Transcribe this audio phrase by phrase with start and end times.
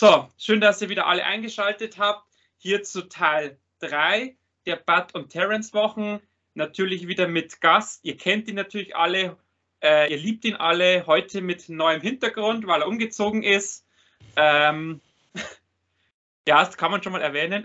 [0.00, 2.24] So, schön, dass ihr wieder alle eingeschaltet habt.
[2.56, 6.20] Hier zu Teil 3 der Bud und Terence Wochen.
[6.54, 8.04] Natürlich wieder mit Gast.
[8.04, 9.36] Ihr kennt ihn natürlich alle.
[9.82, 11.04] Äh, ihr liebt ihn alle.
[11.08, 13.88] Heute mit neuem Hintergrund, weil er umgezogen ist.
[14.36, 15.00] Ähm,
[16.46, 17.64] ja, das kann man schon mal erwähnen.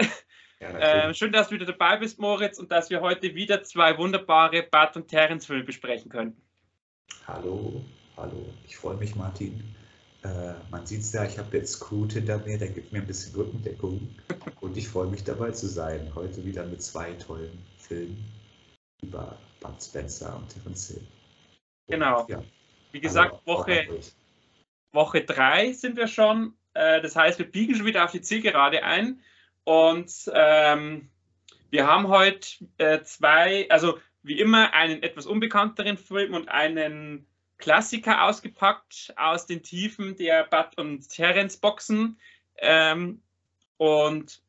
[0.59, 3.95] Ja, äh, schön, dass du wieder dabei bist, Moritz, und dass wir heute wieder zwei
[3.99, 6.41] wunderbare Bud und Terence-Filme besprechen können.
[7.27, 7.85] Hallo,
[8.17, 8.51] hallo.
[8.65, 9.75] Ich freue mich, Martin.
[10.23, 13.07] Äh, man sieht es ja, ich habe jetzt Scoot hinter mir, der gibt mir ein
[13.07, 14.09] bisschen Rückendeckung.
[14.61, 16.11] Und ich freue mich dabei zu sein.
[16.15, 18.23] Heute wieder mit zwei tollen Filmen
[19.01, 21.07] über Bud Spencer und Terence Hill.
[21.87, 22.25] Genau.
[22.29, 22.41] Ja,
[22.93, 23.99] Wie gesagt, also, Woche,
[24.93, 26.53] Woche drei sind wir schon.
[26.73, 29.21] Äh, das heißt, wir biegen schon wieder auf die Zielgerade ein.
[29.65, 31.09] Und ähm,
[31.69, 32.47] wir haben heute
[32.77, 39.63] äh, zwei, also wie immer, einen etwas unbekannteren Film und einen Klassiker ausgepackt aus den
[39.63, 42.17] Tiefen der Bud und Terence Boxen.
[42.57, 43.21] Ähm,
[43.77, 44.41] und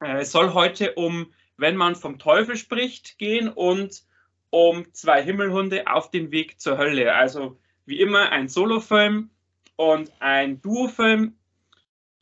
[0.00, 4.04] äh, es soll heute um, wenn man vom Teufel spricht, gehen und
[4.50, 7.14] um zwei Himmelhunde auf dem Weg zur Hölle.
[7.14, 9.30] Also wie immer ein Solofilm
[9.76, 11.36] und ein Duofilm.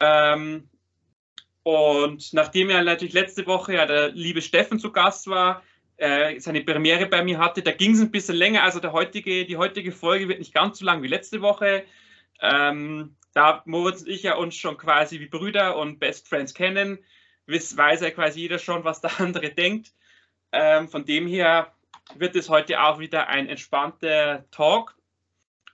[0.00, 0.68] Ähm,
[1.62, 5.62] und nachdem ja natürlich letzte Woche ja der liebe Steffen zu Gast war,
[5.96, 8.62] äh, seine Premiere bei mir hatte, da ging es ein bisschen länger.
[8.62, 11.84] Also der heutige, die heutige Folge wird nicht ganz so lang wie letzte Woche.
[12.40, 16.98] Ähm, da Moritz und ich ja uns schon quasi wie Brüder und Best Friends kennen,
[17.46, 19.92] weiß, weiß ja quasi jeder schon, was der andere denkt.
[20.52, 21.72] Ähm, von dem her
[22.16, 24.96] wird es heute auch wieder ein entspannter Talk.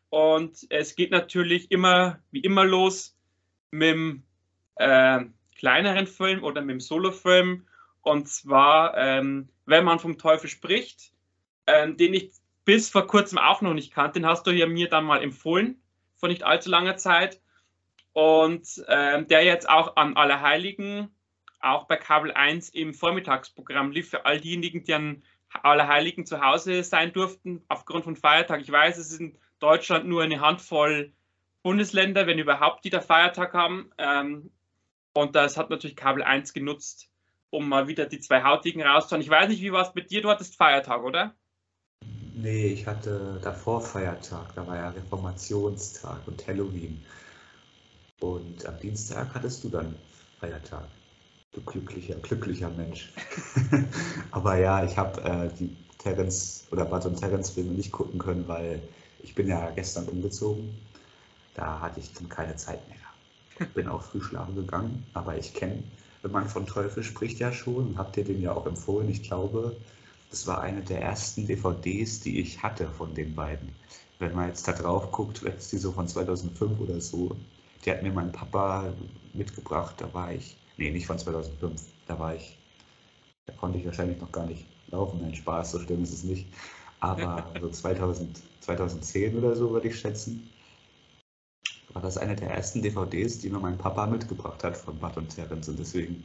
[0.09, 3.17] Und es geht natürlich immer, wie immer los
[3.71, 4.23] mit dem
[4.77, 5.21] äh,
[5.57, 7.67] kleineren Film oder mit dem Solo-Film.
[8.03, 11.13] Und zwar, ähm, wenn man vom Teufel spricht,
[11.67, 12.33] ähm, den ich
[12.65, 14.21] bis vor kurzem auch noch nicht kannte.
[14.21, 15.83] Den hast du ja mir dann mal empfohlen,
[16.17, 17.41] vor nicht allzu langer Zeit.
[18.13, 21.09] Und ähm, der jetzt auch an Allerheiligen,
[21.61, 25.23] auch bei Kabel 1 im Vormittagsprogramm lief für all diejenigen, die an
[25.63, 28.61] Allerheiligen zu Hause sein durften, aufgrund von Feiertag.
[28.61, 31.13] Ich weiß, es ist in Deutschland nur eine Handvoll
[31.63, 33.91] Bundesländer, wenn überhaupt, die da Feiertag haben.
[33.99, 34.51] Ähm,
[35.13, 37.10] und das hat natürlich Kabel 1 genutzt,
[37.51, 39.23] um mal wieder die zwei Hautigen rauszuhauen.
[39.23, 40.23] Ich weiß nicht, wie war es mit dir?
[40.23, 41.35] Du hattest Feiertag, oder?
[42.35, 44.55] Nee, ich hatte davor Feiertag.
[44.55, 47.05] Da war ja Reformationstag und Halloween.
[48.21, 49.95] Und am Dienstag hattest du dann
[50.39, 50.89] Feiertag.
[51.53, 53.13] Du glücklicher, glücklicher Mensch.
[54.31, 58.47] Aber ja, ich habe äh, die Terence oder Bud und Terence Filme nicht gucken können,
[58.47, 58.81] weil
[59.23, 60.73] ich bin ja gestern umgezogen.
[61.55, 63.01] Da hatte ich dann keine Zeit mehr
[63.75, 65.83] bin auch früh schlafen gegangen, aber ich kenne,
[66.23, 69.09] wenn man von Teufel spricht ja schon, habt ihr den ja auch empfohlen.
[69.09, 69.77] Ich glaube,
[70.31, 73.71] das war eine der ersten DVDs, die ich hatte von den beiden.
[74.19, 77.35] Wenn man jetzt da drauf guckt, ist die so von 2005 oder so.
[77.85, 78.93] Die hat mir mein Papa
[79.33, 82.59] mitgebracht, da war ich, nee, nicht von 2005, da war ich,
[83.47, 86.47] da konnte ich wahrscheinlich noch gar nicht laufen, ein Spaß, so schlimm ist es nicht.
[87.01, 90.51] Aber so 2000, 2010 oder so würde ich schätzen
[91.93, 95.29] war das eine der ersten DVDs, die mir mein Papa mitgebracht hat von Bud und
[95.29, 95.69] Terence.
[95.69, 96.25] Und deswegen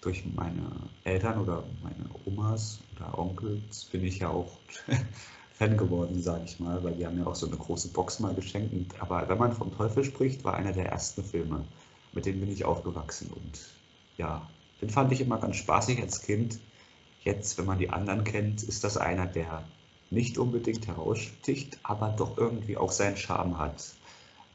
[0.00, 0.70] durch meine
[1.04, 4.58] Eltern oder meine Omas oder Onkels bin ich ja auch
[5.52, 8.34] Fan geworden, sage ich mal, weil die haben mir auch so eine große Box mal
[8.34, 9.00] geschenkt.
[9.00, 11.64] aber wenn man vom Teufel spricht, war einer der ersten Filme,
[12.12, 13.30] mit denen bin ich aufgewachsen.
[13.30, 13.58] Und
[14.18, 14.46] ja,
[14.82, 16.58] den fand ich immer ganz spaßig als Kind.
[17.24, 19.64] Jetzt, wenn man die anderen kennt, ist das einer, der
[20.10, 23.96] nicht unbedingt heraussticht, aber doch irgendwie auch seinen Charme hat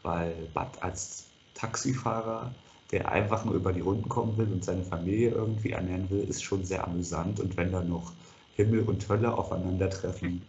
[0.03, 2.53] weil Bud als Taxifahrer,
[2.91, 6.43] der einfach nur über die Runden kommen will und seine Familie irgendwie ernähren will, ist
[6.43, 7.39] schon sehr amüsant.
[7.39, 8.11] Und wenn da noch
[8.55, 10.41] Himmel und Hölle aufeinandertreffen,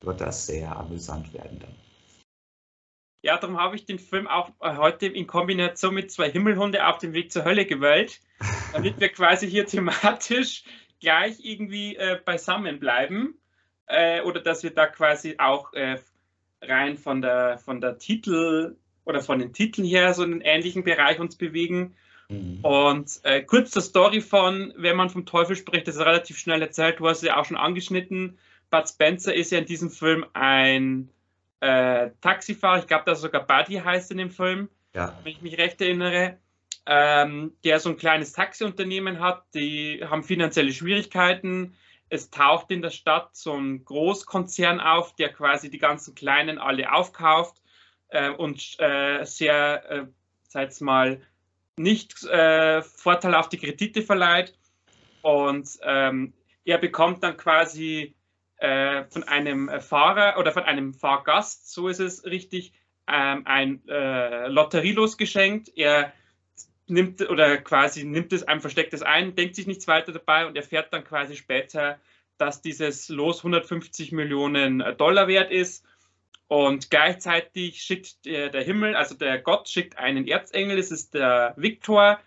[0.00, 1.74] wird das sehr amüsant werden dann.
[3.22, 6.98] Ja, darum habe ich den Film auch äh, heute in Kombination mit zwei Himmelhunde auf
[6.98, 8.20] dem Weg zur Hölle gewählt,
[8.72, 10.64] damit wir quasi hier thematisch
[11.00, 13.34] gleich irgendwie äh, beisammen bleiben.
[13.86, 15.98] Äh, oder dass wir da quasi auch äh,
[16.62, 20.84] rein von der, von der Titel, oder von den Titeln her so in einen ähnlichen
[20.84, 21.94] Bereich uns bewegen.
[22.28, 22.58] Mhm.
[22.62, 26.60] Und äh, kurz zur Story von, wenn man vom Teufel spricht, das ist relativ schnell
[26.60, 28.38] erzählt, du hast es ja auch schon angeschnitten.
[28.68, 31.08] Bud Spencer ist ja in diesem Film ein
[31.60, 35.16] äh, Taxifahrer, ich glaube, dass sogar Buddy heißt in dem Film, ja.
[35.22, 36.38] wenn ich mich recht erinnere,
[36.84, 41.74] ähm, der so ein kleines Taxiunternehmen hat, die haben finanzielle Schwierigkeiten.
[42.08, 46.92] Es taucht in der Stadt so ein Großkonzern auf, der quasi die ganzen Kleinen alle
[46.92, 47.62] aufkauft
[48.16, 50.06] äh, und äh, sehr, äh,
[50.48, 51.20] sag mal,
[51.76, 54.54] nicht äh, vorteilhafte Kredite verleiht.
[55.22, 56.32] Und ähm,
[56.64, 58.14] er bekommt dann quasi
[58.56, 62.72] äh, von einem Fahrer oder von einem Fahrgast, so ist es richtig,
[63.06, 65.70] ähm, ein äh, Lotterielos geschenkt.
[65.76, 66.12] Er
[66.86, 70.56] nimmt oder quasi nimmt es einem versteckt es ein, denkt sich nichts weiter dabei und
[70.56, 72.00] erfährt dann quasi später,
[72.38, 75.84] dass dieses Los 150 Millionen Dollar wert ist.
[76.48, 81.54] Und gleichzeitig schickt der, der Himmel, also der Gott schickt einen Erzengel, das ist der
[81.56, 82.20] Viktor,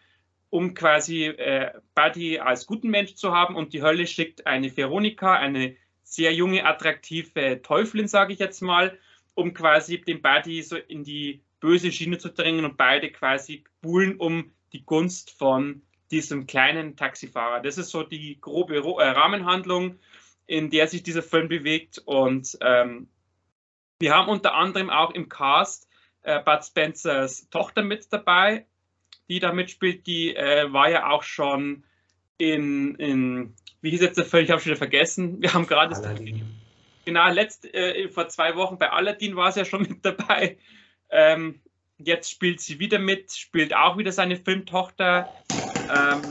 [0.49, 3.55] um quasi äh, Buddy als guten Mensch zu haben.
[3.55, 8.97] Und die Hölle schickt eine Veronika, eine sehr junge, attraktive Teufelin, sage ich jetzt mal,
[9.35, 14.17] um quasi den Buddy so in die böse Schiene zu drängen und beide quasi buhlen
[14.17, 15.81] um die Gunst von
[16.11, 17.61] diesem kleinen Taxifahrer.
[17.61, 19.99] Das ist so die grobe äh, Rahmenhandlung,
[20.47, 22.01] in der sich dieser Film bewegt.
[22.05, 23.07] Und ähm,
[23.99, 25.87] wir haben unter anderem auch im Cast
[26.23, 28.65] äh, Bud Spencers Tochter mit dabei,
[29.27, 30.07] die da mitspielt.
[30.07, 31.83] Die äh, war ja auch schon
[32.37, 34.45] in, in, wie hieß jetzt der Film?
[34.45, 35.37] Ich habe schon wieder vergessen.
[35.41, 35.95] Wir haben gerade
[37.05, 40.57] genau letzt, äh, vor zwei Wochen bei Aladdin war sie ja schon mit dabei.
[41.09, 41.59] Ähm,
[41.97, 45.29] jetzt spielt sie wieder mit, spielt auch wieder seine Filmtochter,
[45.93, 46.21] ähm,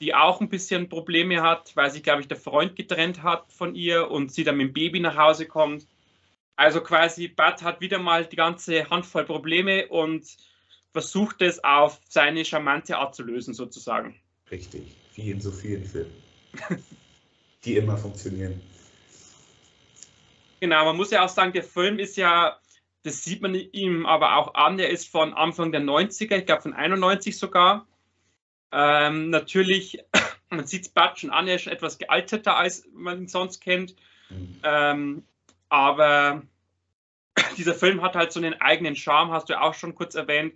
[0.00, 3.74] die auch ein bisschen Probleme hat, weil sich, glaube ich, der Freund getrennt hat von
[3.74, 5.86] ihr und sie dann mit dem Baby nach Hause kommt.
[6.56, 10.26] Also quasi, Bud hat wieder mal die ganze Handvoll Probleme und
[10.92, 14.18] versucht es auf seine charmante Art zu lösen, sozusagen.
[14.50, 16.14] Richtig, wie in so vielen Filmen,
[17.64, 18.60] die immer funktionieren.
[20.60, 22.58] Genau, man muss ja auch sagen, der Film ist ja
[23.06, 24.80] das sieht man ihm aber auch an.
[24.80, 27.86] Er ist von Anfang der 90er, ich glaube von 91 sogar.
[28.72, 30.00] Ähm, natürlich,
[30.50, 33.60] man sieht es Bud schon an, er ist schon etwas gealterter, als man ihn sonst
[33.60, 33.94] kennt.
[34.28, 34.60] Mhm.
[34.64, 35.22] Ähm,
[35.68, 36.42] aber
[37.56, 40.54] dieser Film hat halt so einen eigenen Charme, hast du auch schon kurz erwähnt,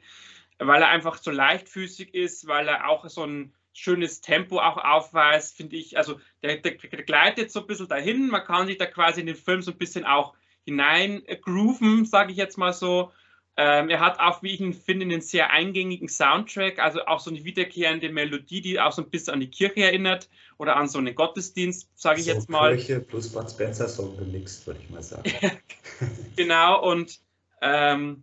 [0.58, 5.56] weil er einfach so leichtfüßig ist, weil er auch so ein schönes Tempo auch aufweist,
[5.56, 5.96] finde ich.
[5.96, 8.28] Also der, der, der, gleitet so ein bisschen dahin.
[8.28, 10.34] Man kann sich da quasi in den Film so ein bisschen auch
[10.64, 13.12] hinein grooven, sage ich jetzt mal so.
[13.62, 17.28] Ähm, er hat auch, wie ich ihn finde, einen sehr eingängigen Soundtrack, also auch so
[17.28, 20.96] eine wiederkehrende Melodie, die auch so ein bisschen an die Kirche erinnert oder an so
[20.96, 22.74] einen Gottesdienst, sage ich so jetzt mal.
[22.74, 25.30] Kirche plus Bud Spencer Song gemixt, würde ich mal sagen.
[26.36, 27.20] genau, und
[27.60, 28.22] ähm,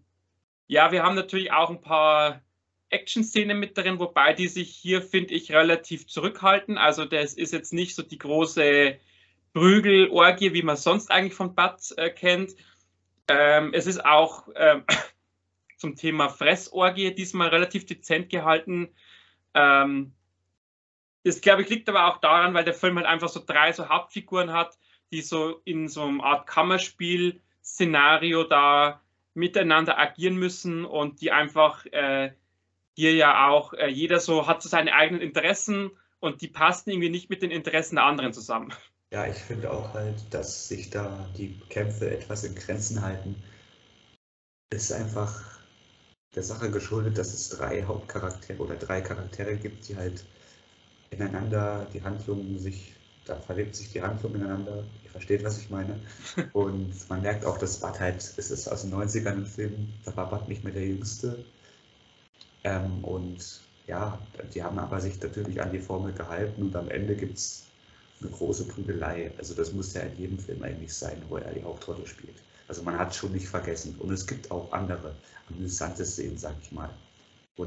[0.65, 2.41] ja, wir haben natürlich auch ein paar
[2.89, 6.79] Action-Szenen mit drin, wobei die sich hier, finde ich, relativ zurückhalten.
[6.79, 8.97] Also das ist jetzt nicht so die große
[9.53, 12.55] Prügelorgie, wie man sonst eigentlich von Bud äh, kennt.
[13.27, 14.83] Ähm, es ist auch ähm,
[15.77, 18.89] zum Thema Fressorgie diesmal relativ dezent gehalten.
[19.53, 20.13] Ähm,
[21.23, 23.89] das, glaube ich, liegt aber auch daran, weil der Film halt einfach so drei so
[23.89, 24.77] Hauptfiguren hat,
[25.11, 29.01] die so in so einer Art Kammerspiel-Szenario da
[29.33, 32.31] miteinander agieren müssen und die einfach äh,
[32.95, 37.09] hier ja auch äh, jeder so hat so seine eigenen Interessen und die passen irgendwie
[37.09, 38.73] nicht mit den Interessen der anderen zusammen.
[39.11, 43.35] Ja, ich finde auch halt, dass sich da die Kämpfe etwas in Grenzen halten.
[44.73, 45.56] Ist einfach
[46.35, 50.25] der Sache geschuldet, dass es drei Hauptcharaktere oder drei Charaktere gibt, die halt
[51.09, 52.95] ineinander die Handlungen sich,
[53.25, 54.89] da verlebt sich die Handlung ineinander.
[55.03, 56.03] Ihr versteht, was ich meine.
[56.53, 60.15] Und man merkt auch, dass Bud halt, es ist aus den 90ern ein Film, da
[60.17, 61.45] war Bud nicht mehr der Jüngste.
[62.63, 67.15] Ähm, und ja, die haben aber sich natürlich an die Formel gehalten und am Ende
[67.15, 67.73] gibt es
[68.21, 69.33] eine große Prügelei.
[69.37, 72.43] Also das muss ja in jedem Film eigentlich sein, wo er die Hauptrolle spielt.
[72.67, 73.95] Also man hat schon nicht vergessen.
[73.99, 75.15] Und es gibt auch andere
[75.49, 76.89] amüsante Szenen, sag ich mal.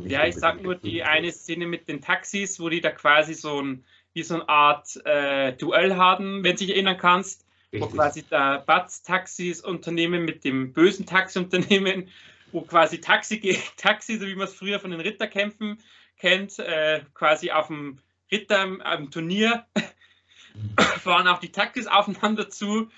[0.04, 3.60] Ja, ich sag nur die eine Szene mit den Taxis, wo die da quasi so
[3.60, 7.44] ein, wie so eine Art äh, Duell haben, wenn du dich erinnern kannst.
[7.72, 7.80] Richtig.
[7.80, 12.08] Wo quasi da Batz Taxis Unternehmen mit dem bösen Taxiunternehmen,
[12.52, 15.78] wo quasi Taxi Taxi, so wie man es früher von den Ritterkämpfen
[16.18, 17.98] kennt, äh, quasi auf dem
[18.30, 19.66] Ritter am Turnier
[21.00, 22.90] fahren auch die Taxis aufeinander zu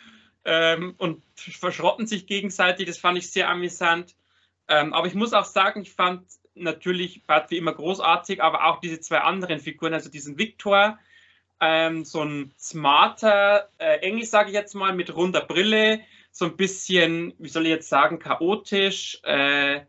[0.44, 2.86] ähm, und verschrotten sich gegenseitig.
[2.86, 4.14] Das fand ich sehr amüsant.
[4.68, 8.80] Ähm, aber ich muss auch sagen, ich fand natürlich Bad wie immer großartig, aber auch
[8.80, 10.98] diese zwei anderen Figuren, also diesen Viktor,
[11.60, 16.56] ähm, so ein smarter äh, Engel, sage ich jetzt mal, mit runder Brille, so ein
[16.56, 19.20] bisschen, wie soll ich jetzt sagen, chaotisch.
[19.22, 19.82] Äh,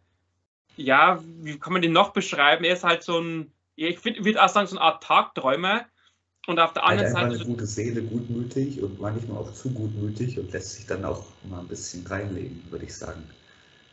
[0.76, 2.64] ja, wie kann man den noch beschreiben?
[2.64, 5.86] Er ist halt so ein, ich würde auch sagen, so eine Art Tagträumer,
[6.48, 7.36] und auf der anderen Seite.
[7.36, 11.60] eine gute Seele, gutmütig und manchmal auch zu gutmütig und lässt sich dann auch mal
[11.60, 13.24] ein bisschen reinlegen, würde ich sagen.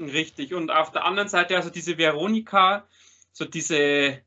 [0.00, 0.54] Richtig.
[0.54, 2.86] Und auf der anderen Seite, also diese Veronika,
[3.32, 4.18] so diese,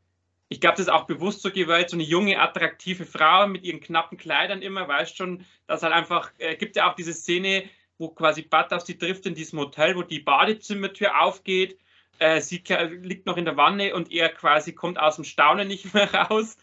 [0.47, 3.81] ich glaube, das ist auch bewusst so gewählt, so eine junge, attraktive Frau mit ihren
[3.81, 7.63] knappen Kleidern immer, weißt schon, dass halt einfach, äh, gibt ja auch diese Szene,
[7.97, 11.77] wo quasi Bud auf sie trifft in diesem Hotel, wo die Badezimmertür aufgeht.
[12.19, 12.63] Äh, sie
[13.01, 16.57] liegt noch in der Wanne und er quasi kommt aus dem Staunen nicht mehr raus.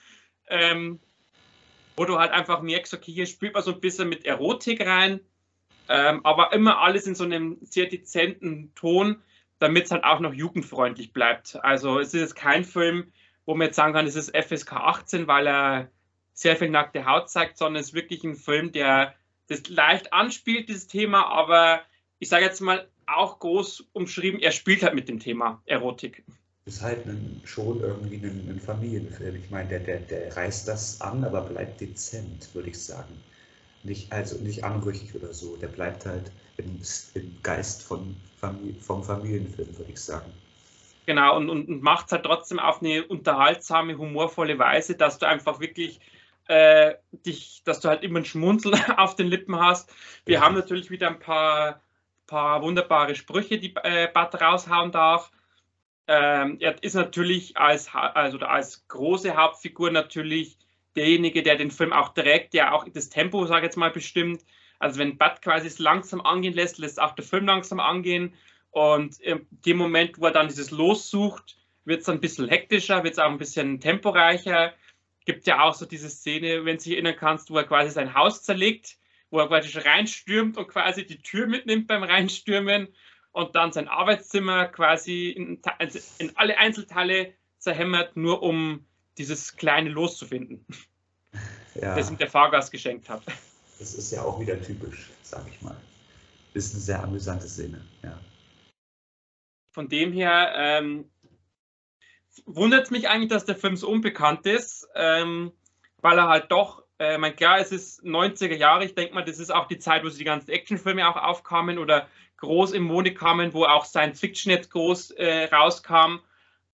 [0.48, 1.00] Ähm,
[2.00, 5.21] wo du halt einfach merkst, okay, hier spielt man so ein bisschen mit Erotik rein,
[5.87, 9.23] ähm, aber immer alles in so einem sehr dezenten Ton,
[9.59, 11.62] damit es halt auch noch jugendfreundlich bleibt.
[11.62, 13.12] Also es ist jetzt kein Film,
[13.45, 15.90] wo man jetzt sagen kann, es ist FSK 18, weil er
[16.33, 19.14] sehr viel nackte Haut zeigt, sondern es ist wirklich ein Film, der
[19.49, 21.83] das leicht anspielt, dieses Thema, aber
[22.19, 26.25] ich sage jetzt mal auch groß umschrieben, er spielt halt mit dem Thema Erotik.
[26.70, 29.34] Ist halt ein, schon irgendwie ein, ein, Familienfilm.
[29.34, 33.20] Ich meine, der, der, der reißt das an, aber bleibt dezent, würde ich sagen.
[33.82, 35.56] Nicht, also nicht anrüchig oder so.
[35.56, 36.80] Der bleibt halt im,
[37.14, 40.32] im Geist von Familie, vom Familienfilm, würde ich sagen.
[41.06, 45.26] Genau, und, und, und macht es halt trotzdem auf eine unterhaltsame, humorvolle Weise, dass du
[45.26, 45.98] einfach wirklich
[46.46, 46.94] äh,
[47.26, 49.92] dich, dass du halt immer ein Schmunzeln auf den Lippen hast.
[50.24, 50.40] Wir ja.
[50.42, 51.80] haben natürlich wieder ein paar,
[52.28, 55.32] paar wunderbare Sprüche, die äh, Bad raushauen darf.
[56.12, 60.58] Ähm, er ist natürlich als, also als große Hauptfigur natürlich
[60.96, 64.44] derjenige, der den Film auch trägt, der auch das Tempo, sage ich jetzt mal, bestimmt.
[64.80, 68.34] Also wenn Bud quasi es langsam angehen lässt, lässt auch der Film langsam angehen.
[68.72, 73.04] Und in dem Moment, wo er dann dieses Los sucht, wird es ein bisschen hektischer,
[73.04, 74.74] wird es auch ein bisschen temporeicher.
[75.26, 78.14] Gibt ja auch so diese Szene, wenn du dich erinnern kannst, wo er quasi sein
[78.14, 78.96] Haus zerlegt,
[79.30, 82.88] wo er quasi reinstürmt und quasi die Tür mitnimmt beim Reinstürmen
[83.32, 88.87] und dann sein Arbeitszimmer quasi in, also in alle Einzelteile zerhämmert, nur um
[89.18, 90.64] dieses kleine Los zu finden,
[91.75, 91.94] ja.
[91.94, 93.22] das ihm der Fahrgast geschenkt hat.
[93.78, 95.76] Das ist ja auch wieder typisch, sag ich mal.
[96.54, 98.18] Ist eine sehr amüsante Szene, ja
[99.70, 101.10] von dem her ähm,
[102.44, 105.52] wundert es mich eigentlich, dass der Film so unbekannt ist, ähm,
[105.99, 109.38] weil er halt doch, äh, mein klar, es ist 90er Jahre, ich denke mal, das
[109.38, 112.08] ist auch die Zeit, wo sie die ganzen Actionfilme auch aufkamen oder
[112.40, 116.20] groß im Mode kamen, wo auch Science Fiction jetzt groß äh, rauskam.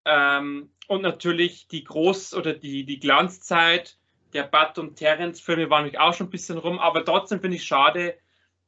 [0.04, 3.98] Ähm, und natürlich die Groß- oder die, die Glanzzeit
[4.32, 7.64] der Bud und Terence-Filme waren natürlich auch schon ein bisschen rum, aber trotzdem finde ich
[7.64, 8.16] schade,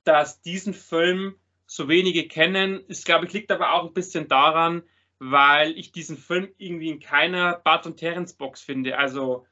[0.04, 1.36] dass diesen Film
[1.66, 2.84] so wenige kennen.
[2.88, 4.82] Ist, glaube ich, liegt aber auch ein bisschen daran,
[5.18, 8.98] weil ich diesen Film irgendwie in keiner Bart und Terence Box finde.
[8.98, 9.46] Also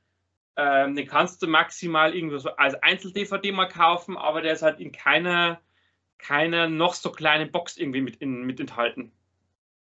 [0.56, 4.80] ähm, den kannst du maximal irgendwo so als Einzel-DVD mal kaufen, aber der ist halt
[4.80, 5.60] in keiner,
[6.18, 9.12] keiner noch so kleinen Box irgendwie mit, in, mit enthalten.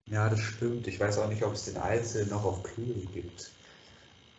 [0.06, 0.86] Ja, das stimmt.
[0.86, 3.50] Ich weiß auch nicht, ob es den einzelnen noch auf Blu-ray gibt.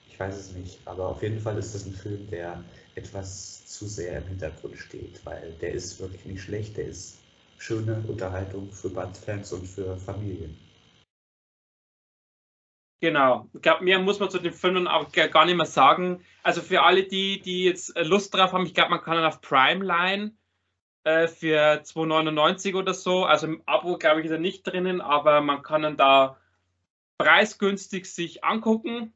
[0.09, 0.79] Ich weiß es nicht.
[0.85, 2.63] Aber auf jeden Fall ist das ein Film, der
[2.95, 6.77] etwas zu sehr im Hintergrund steht, weil der ist wirklich nicht schlecht.
[6.77, 7.17] Der ist
[7.57, 10.57] schöne Unterhaltung für Bandfans und für Familien.
[13.01, 13.49] Genau.
[13.53, 16.23] Ich glaube, mehr muss man zu den Filmen auch gar nicht mehr sagen.
[16.43, 19.41] Also für alle, die, die jetzt Lust drauf haben, ich glaube, man kann dann auf
[19.41, 20.31] Primeline
[21.05, 25.39] äh, für 2,99 oder so, also im Abo, glaube ich, ist er nicht drinnen, aber
[25.41, 26.38] man kann dann da
[27.17, 29.13] preisgünstig sich angucken.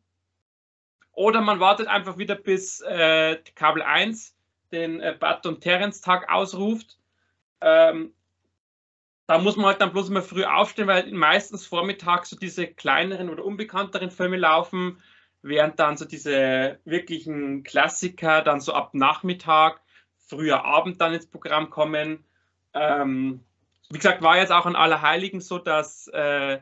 [1.11, 4.35] Oder man wartet einfach wieder bis äh, Kabel 1
[4.71, 6.97] den äh, Bud und Terence Tag ausruft.
[7.59, 8.13] Ähm,
[9.25, 13.29] da muss man halt dann bloß immer früh aufstehen, weil meistens vormittags so diese kleineren
[13.29, 15.01] oder unbekannteren Filme laufen,
[15.41, 19.81] während dann so diese wirklichen Klassiker dann so ab Nachmittag,
[20.29, 22.23] früher Abend dann ins Programm kommen.
[22.73, 23.41] Ähm,
[23.89, 26.59] wie gesagt, war jetzt auch an Allerheiligen so, dass, äh,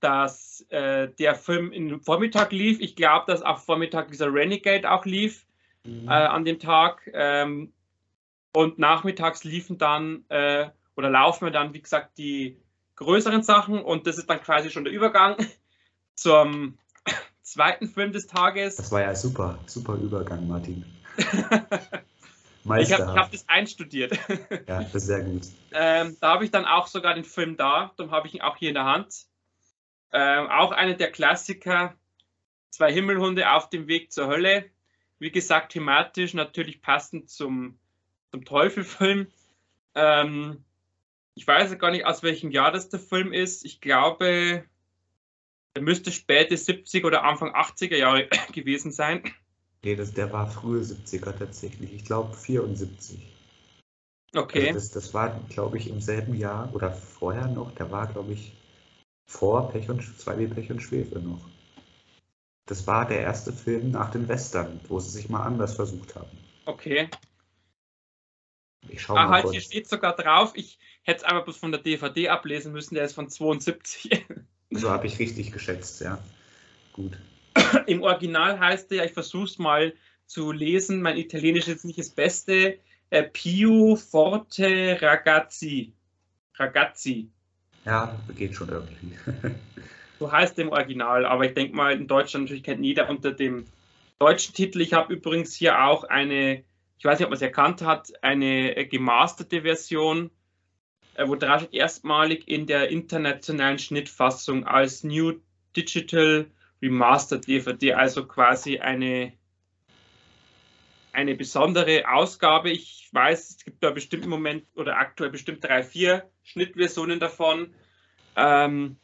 [0.00, 2.80] dass äh, der Film im Vormittag lief.
[2.80, 5.46] Ich glaube, dass auch Vormittag dieser Renegade auch lief
[5.84, 6.08] mhm.
[6.08, 7.08] äh, an dem Tag.
[7.12, 7.72] Ähm,
[8.54, 12.58] und nachmittags liefen dann äh, oder laufen wir dann, wie gesagt, die
[12.96, 15.36] größeren Sachen und das ist dann quasi schon der Übergang
[16.14, 16.78] zum
[17.42, 18.76] zweiten Film des Tages.
[18.76, 20.84] Das war ja super, super Übergang, Martin.
[22.78, 24.12] ich habe hab das einstudiert.
[24.68, 25.42] ja, das ist sehr gut.
[25.72, 28.56] Ähm, da habe ich dann auch sogar den Film da, darum habe ich ihn auch
[28.56, 29.26] hier in der Hand.
[30.12, 31.94] Ähm, auch einer der Klassiker,
[32.70, 34.70] zwei Himmelhunde auf dem Weg zur Hölle.
[35.18, 37.78] Wie gesagt, thematisch natürlich passend zum,
[38.30, 39.28] zum Teufelfilm.
[39.94, 40.64] Ähm,
[41.34, 43.64] ich weiß gar nicht, aus welchem Jahr das der Film ist.
[43.64, 44.64] Ich glaube,
[45.74, 49.22] er müsste späte 70er oder Anfang 80er Jahre gewesen sein.
[49.84, 51.92] Nee, das, der war frühe 70er tatsächlich.
[51.92, 53.20] Ich glaube 74.
[54.34, 54.68] Okay.
[54.68, 57.72] Also das, das war, glaube ich, im selben Jahr oder vorher noch.
[57.72, 58.52] Der war, glaube ich,
[59.26, 61.40] vor Pech und 2D Pech und Schwefel noch.
[62.66, 66.38] Das war der erste Film nach den Western, wo sie sich mal anders versucht haben.
[66.64, 67.10] Okay.
[68.88, 69.54] Ich schau ah, mal halt, kurz.
[69.54, 70.52] hier steht sogar drauf.
[70.54, 72.94] Ich hätte es einfach bloß von der DVD ablesen müssen.
[72.94, 74.24] Der ist von 72.
[74.70, 76.18] So habe ich richtig geschätzt, ja.
[76.92, 77.18] Gut.
[77.86, 79.94] Im Original heißt er, ich versuche es mal
[80.26, 81.02] zu lesen.
[81.02, 82.78] Mein Italienisch ist nicht das Beste.
[83.10, 85.92] Äh, Più Forte Ragazzi.
[86.54, 87.28] Ragazzi.
[87.84, 89.12] Ja, geht schon irgendwie.
[90.18, 93.66] so heißt im Original, aber ich denke mal, in Deutschland natürlich kennt jeder unter dem
[94.18, 94.80] deutschen Titel.
[94.80, 96.62] Ich habe übrigens hier auch eine
[97.02, 100.30] ich weiß nicht, ob man es erkannt hat, eine äh, gemasterte Version,
[101.14, 105.40] äh, wo Dragic erstmalig in der internationalen Schnittfassung als New
[105.76, 106.46] Digital
[106.82, 109.32] Remastered DVD, also quasi eine,
[111.12, 112.70] eine besondere Ausgabe.
[112.70, 117.72] Ich weiß, es gibt da bestimmt im Moment oder aktuell bestimmt drei, vier Schnittversionen davon.
[118.34, 118.96] Ähm,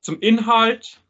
[0.00, 1.00] zum Inhalt,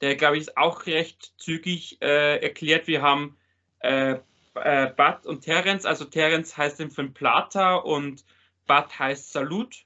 [0.00, 2.86] der glaube ich ist auch recht zügig äh, erklärt.
[2.86, 3.36] Wir haben
[3.80, 4.18] äh,
[4.54, 8.24] äh, Bud und Terence, also Terence heißt im Film Plata und
[8.66, 9.84] Bud heißt Salut.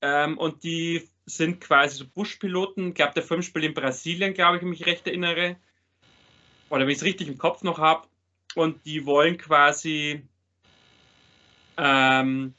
[0.00, 2.88] Ähm, und die sind quasi so Buschpiloten.
[2.88, 5.56] Ich glaube, der Film spielt in Brasilien, glaube ich, wenn ich mich recht erinnere.
[6.70, 8.06] Oder wenn ich es richtig im Kopf noch habe.
[8.54, 10.22] Und die wollen quasi
[11.76, 12.54] ähm,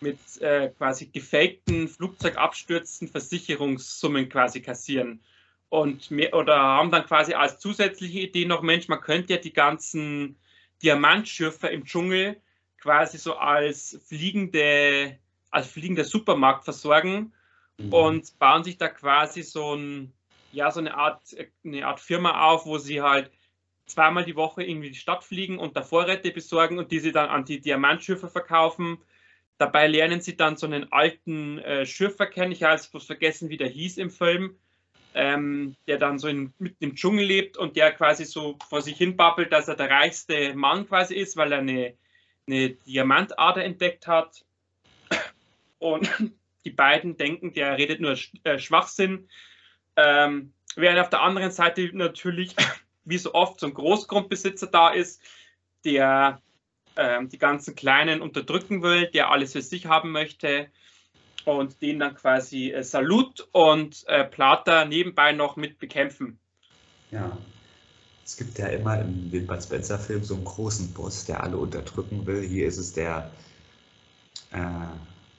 [0.00, 5.20] mit äh, quasi gefakten Flugzeugabstürzen Versicherungssummen quasi kassieren.
[5.70, 9.52] Und mehr, oder haben dann quasi als zusätzliche Idee noch, Mensch, man könnte ja die
[9.52, 10.36] ganzen
[10.82, 12.40] Diamantschürfer im Dschungel
[12.80, 15.18] quasi so als fliegende,
[15.50, 17.32] als fliegender Supermarkt versorgen
[17.78, 17.92] mhm.
[17.92, 20.12] und bauen sich da quasi so ein,
[20.52, 21.22] ja, so eine Art,
[21.64, 23.30] eine Art Firma auf, wo sie halt
[23.86, 27.44] zweimal die Woche irgendwie die Stadt fliegen und da Vorräte besorgen und diese dann an
[27.44, 28.98] die Diamantschiffe verkaufen.
[29.56, 33.48] Dabei lernen sie dann so einen alten äh, Schiffer kennen, ich habe jetzt bloß vergessen,
[33.48, 34.56] wie der hieß im Film,
[35.14, 38.96] ähm, der dann so in, mitten im Dschungel lebt und der quasi so vor sich
[38.96, 41.94] hin babbelt, dass er der reichste Mann quasi ist, weil er eine,
[42.46, 44.44] eine Diamantader entdeckt hat.
[45.78, 46.08] Und
[46.64, 49.28] die beiden denken, der redet nur äh, Schwachsinn.
[49.96, 52.54] Ähm, während auf der anderen Seite natürlich,
[53.04, 55.22] wie so oft, so ein Großgrundbesitzer da ist,
[55.84, 56.40] der
[56.96, 60.68] ähm, die ganzen Kleinen unterdrücken will, der alles für sich haben möchte
[61.44, 66.38] und den dann quasi äh, Salut und äh, Plata nebenbei noch mit bekämpfen.
[67.10, 67.36] Ja.
[68.24, 72.26] Es gibt ja immer in den Bud Spencer-Filmen so einen großen Boss, der alle unterdrücken
[72.26, 72.42] will.
[72.42, 73.30] Hier ist es der
[74.50, 74.58] äh,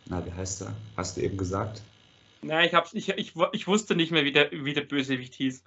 [0.10, 0.74] na, wie heißt er?
[0.98, 1.82] Hast du eben gesagt?
[2.42, 5.64] Nein, ich, hab's, ich, ich, ich wusste nicht mehr, wie der, wie der Bösewicht hieß.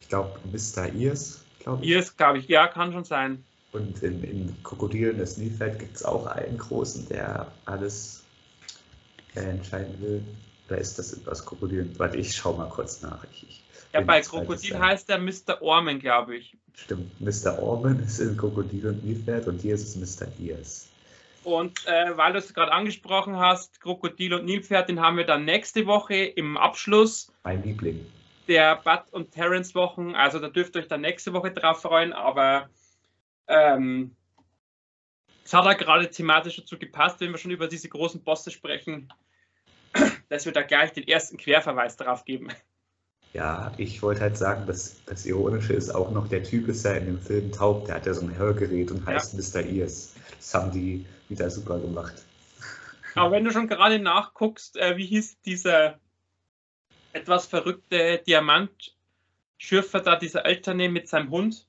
[0.00, 0.92] Ich glaube, Mr.
[0.92, 1.90] Ears, glaube ich.
[1.90, 2.48] Ears, glaube ich.
[2.48, 3.44] Ja, kann schon sein.
[3.72, 8.24] Und in, in Krokodilen des Nilfeld gibt es auch einen großen, der alles
[9.34, 10.22] äh, entscheiden will.
[10.68, 11.96] Oder ist das etwas Krokodilen?
[11.98, 13.24] Warte, ich schau mal kurz nach.
[13.30, 15.62] Ich, ich ja, bei Krokodil heißt der Mr.
[15.62, 16.56] Orman, glaube ich.
[16.74, 17.58] Stimmt, Mr.
[17.62, 20.28] Orman ist in Krokodil und Nilpferd und hier ist es Mr.
[20.40, 20.88] Ears.
[21.46, 25.44] Und äh, weil du es gerade angesprochen hast, Krokodil und Nilpferd, den haben wir dann
[25.44, 27.32] nächste Woche im Abschluss.
[27.44, 28.04] Mein Liebling.
[28.48, 30.16] Der Bud und Terence Wochen.
[30.16, 32.12] Also da dürft ihr euch dann nächste Woche drauf freuen.
[32.12, 32.68] Aber
[33.46, 34.16] ähm,
[35.44, 39.12] es hat da gerade thematisch dazu gepasst, wenn wir schon über diese großen Bosse sprechen,
[40.28, 42.48] dass wir da gleich den ersten Querverweis drauf geben.
[43.32, 46.92] Ja, ich wollte halt sagen, dass das Ironische ist auch noch, der Typ ist ja
[46.92, 49.62] in dem Film taub, der hat ja so ein Hörgerät und heißt ja.
[49.62, 49.66] Mr.
[49.66, 50.14] Ears.
[50.38, 52.14] Das haben die wieder super gemacht.
[53.14, 55.98] Aber wenn du schon gerade nachguckst, äh, wie hieß dieser
[57.12, 61.66] etwas verrückte Diamantschürfer da, dieser Elterne mit seinem Hund?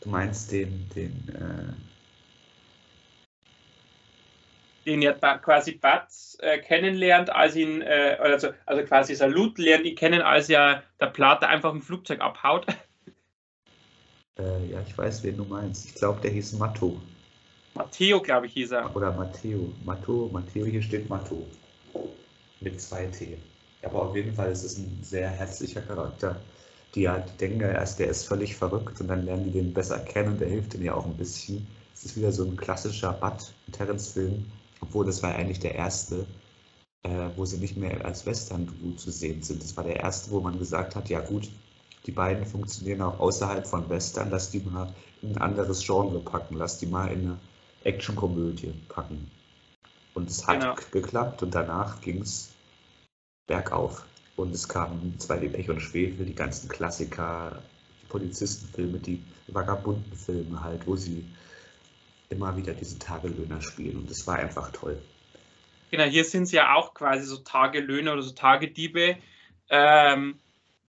[0.00, 1.93] Du meinst den, den, äh...
[4.84, 6.06] den ja quasi Bud
[6.38, 11.06] äh, kennenlernt, als ihn, äh, also, also quasi Salut lernt ihn kennen, als ja der
[11.06, 12.66] Plater einfach im Flugzeug abhaut.
[14.36, 15.86] Äh, ja, ich weiß, wen du meinst.
[15.86, 17.00] Ich glaube, der hieß Matto.
[17.74, 18.94] Matteo, glaube ich, hieß er.
[18.96, 19.72] Oder Matteo.
[19.84, 21.46] Matteo, Matteo, hier steht Matto.
[22.60, 23.38] Mit zwei T.
[23.82, 26.40] Aber auf jeden Fall ist es ein sehr herzlicher Charakter.
[26.94, 29.98] Die, halt denken ja erst, der ist völlig verrückt und dann lernen die den besser
[29.98, 31.66] kennen und der hilft ihnen ja auch ein bisschen.
[31.92, 34.46] Es ist wieder so ein klassischer Bud Terrence-Film,
[34.84, 36.26] obwohl das war eigentlich der erste,
[37.02, 39.62] äh, wo sie nicht mehr als Western-Duo zu sehen sind.
[39.62, 41.48] Das war der erste, wo man gesagt hat, ja gut,
[42.06, 44.92] die beiden funktionieren auch außerhalb von Western, lass die mal
[45.22, 47.38] in ein anderes Genre packen, lass die mal in eine
[47.84, 49.30] Actionkomödie packen.
[50.14, 50.74] Und es hat genau.
[50.92, 52.50] geklappt und danach ging es
[53.46, 54.04] bergauf.
[54.36, 57.62] Und es kamen zwei die Pech und Schwefel, die ganzen Klassiker,
[58.02, 61.24] die Polizistenfilme, die Vagabundenfilme halt, wo sie
[62.34, 63.96] immer wieder diese Tagelöhner spielen.
[63.96, 65.00] Und das war einfach toll.
[65.90, 69.16] Genau, hier sind sie ja auch quasi so Tagelöhner oder so Tagediebe,
[69.70, 70.38] ähm,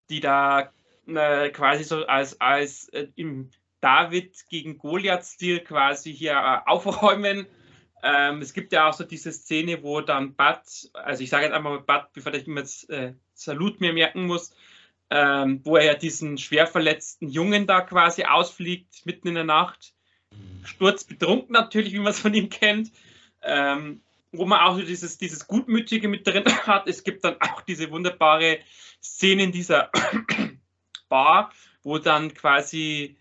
[0.10, 0.71] die da
[1.08, 7.45] äh, quasi so als, als äh, im David gegen Goliath-Stil quasi hier äh, aufräumen.
[8.03, 10.60] Ähm, es gibt ja auch so diese Szene, wo dann Bud,
[10.93, 14.25] also ich sage jetzt einfach mal Bud, bevor ich immer jetzt äh, Salut mir merken
[14.25, 14.55] muss,
[15.10, 19.94] ähm, wo er ja diesen schwer verletzten Jungen da quasi ausfliegt, mitten in der Nacht.
[20.63, 22.91] Sturzbetrunken natürlich, wie man es von ihm kennt.
[23.43, 26.88] Ähm, wo man auch dieses, dieses Gutmütige mit drin hat.
[26.88, 28.60] Es gibt dann auch diese wunderbare
[29.02, 29.91] Szene in dieser
[31.10, 31.52] Bar,
[31.84, 33.15] wo dann quasi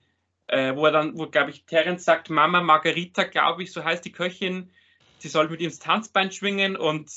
[0.48, 4.04] äh, wo er dann, wo glaube ich, Terence sagt, Mama Margarita, glaube ich, so heißt
[4.04, 4.70] die Köchin,
[5.18, 7.10] sie soll mit ihm das Tanzbein schwingen und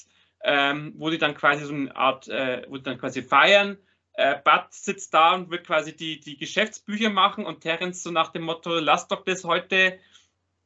[0.44, 3.78] ähm, wo die dann quasi so eine Art, äh, wo die dann quasi feiern.
[4.17, 8.32] Äh, Bud sitzt da und will quasi die, die Geschäftsbücher machen und Terence so nach
[8.32, 9.99] dem Motto, lass doch das heute,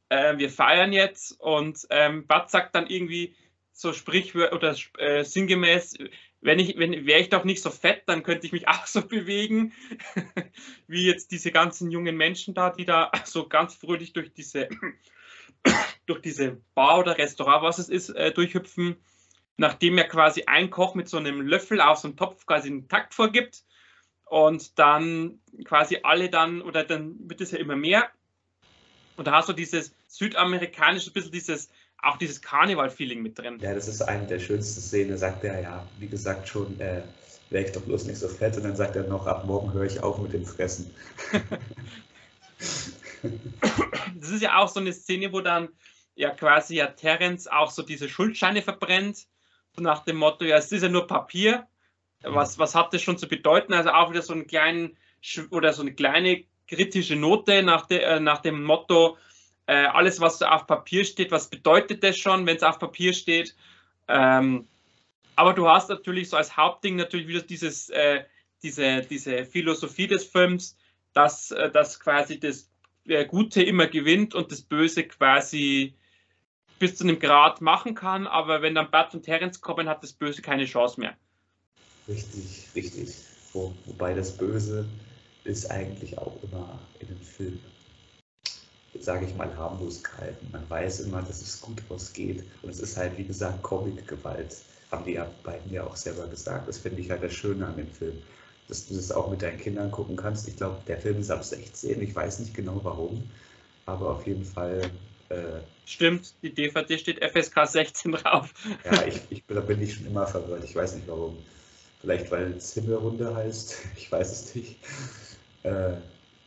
[0.08, 1.38] äh, wir feiern jetzt.
[1.38, 3.36] Und ähm, Bud sagt dann irgendwie
[3.72, 5.98] so sprichwörtlich oder äh, sinngemäß,
[6.40, 9.02] wenn ich, wenn, wäre ich doch nicht so fett, dann könnte ich mich auch so
[9.02, 9.74] bewegen,
[10.86, 14.70] wie jetzt diese ganzen jungen Menschen da, die da so ganz fröhlich durch diese,
[16.06, 18.96] durch diese Bar oder Restaurant, was es ist, äh, durchhüpfen,
[19.56, 22.88] nachdem er quasi ein Koch mit so einem Löffel auf so einen Topf quasi einen
[22.88, 23.64] Takt vorgibt
[24.24, 28.08] und dann quasi alle dann, oder dann wird es ja immer mehr
[29.16, 31.70] und da hast du dieses südamerikanische, ein bisschen dieses
[32.02, 33.58] auch dieses Karneval-Feeling mit drin.
[33.60, 35.16] Ja, das ist eine der schönsten Szenen.
[35.16, 37.02] Sagt er ja, wie gesagt, schon, äh,
[37.50, 38.56] wäre ich doch bloß nicht so fett.
[38.56, 40.92] Und dann sagt er noch, ab morgen höre ich auf mit dem Fressen.
[42.60, 45.68] das ist ja auch so eine Szene, wo dann
[46.16, 49.26] ja quasi ja Terence auch so diese Schuldscheine verbrennt.
[49.78, 51.66] Nach dem Motto, ja, es ist ja nur Papier.
[52.22, 53.72] Was, was hat das schon zu bedeuten?
[53.72, 54.96] Also auch wieder so einen kleinen
[55.50, 59.18] oder so eine kleine kritische Note nach, de, äh, nach dem Motto,
[59.66, 63.54] äh, alles, was auf Papier steht, was bedeutet das schon, wenn es auf Papier steht?
[64.08, 64.66] Ähm,
[65.36, 68.24] aber du hast natürlich so als Hauptding natürlich wieder dieses, äh,
[68.62, 70.76] diese, diese Philosophie des Films,
[71.12, 72.70] dass, äh, dass quasi das
[73.06, 75.94] äh, Gute immer gewinnt und das Böse quasi
[76.82, 80.12] bis zu einem Grad machen kann, aber wenn dann Bud und Terence kommen, hat das
[80.12, 81.14] Böse keine Chance mehr.
[82.08, 83.14] Richtig, richtig.
[83.52, 84.84] Wo, wobei das Böse
[85.44, 87.60] ist eigentlich auch immer in dem Film
[88.98, 90.48] sage ich mal, harmlos gehalten.
[90.52, 92.44] Man weiß immer, dass es gut ausgeht.
[92.62, 94.56] Und es ist halt, wie gesagt, Comic-Gewalt.
[94.90, 96.68] Haben die beiden ja auch selber gesagt.
[96.68, 98.20] Das finde ich halt das Schöne an dem Film.
[98.68, 100.48] Dass du das auch mit deinen Kindern gucken kannst.
[100.48, 102.02] Ich glaube, der Film ist ab 16.
[102.02, 103.22] Ich weiß nicht genau warum.
[103.86, 104.82] Aber auf jeden Fall.
[105.32, 108.52] Äh, Stimmt, die DVD steht FSK 16 drauf.
[108.84, 110.64] ja, ich, ich, da bin ich schon immer verwirrt.
[110.64, 111.36] Ich weiß nicht warum.
[112.00, 113.78] Vielleicht, weil es Himmelrunde heißt.
[113.96, 114.76] Ich weiß es nicht.
[115.62, 115.94] Äh,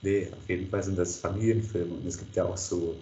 [0.06, 2.96] Nee, auf jeden Fall sind das Familienfilme und es gibt ja auch so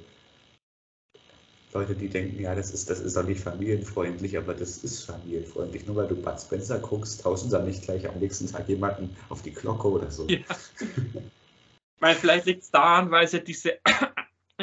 [1.73, 5.85] Leute, die denken, ja, das ist, das ist doch nicht familienfreundlich, aber das ist familienfreundlich.
[5.85, 9.41] Nur weil du Bud Spencer guckst, tausend dann nicht gleich am nächsten Tag jemanden auf
[9.41, 10.25] die Glocke oder so.
[10.27, 10.37] Ja.
[10.79, 13.79] ich meine, vielleicht liegt es daran, weil es ja diese,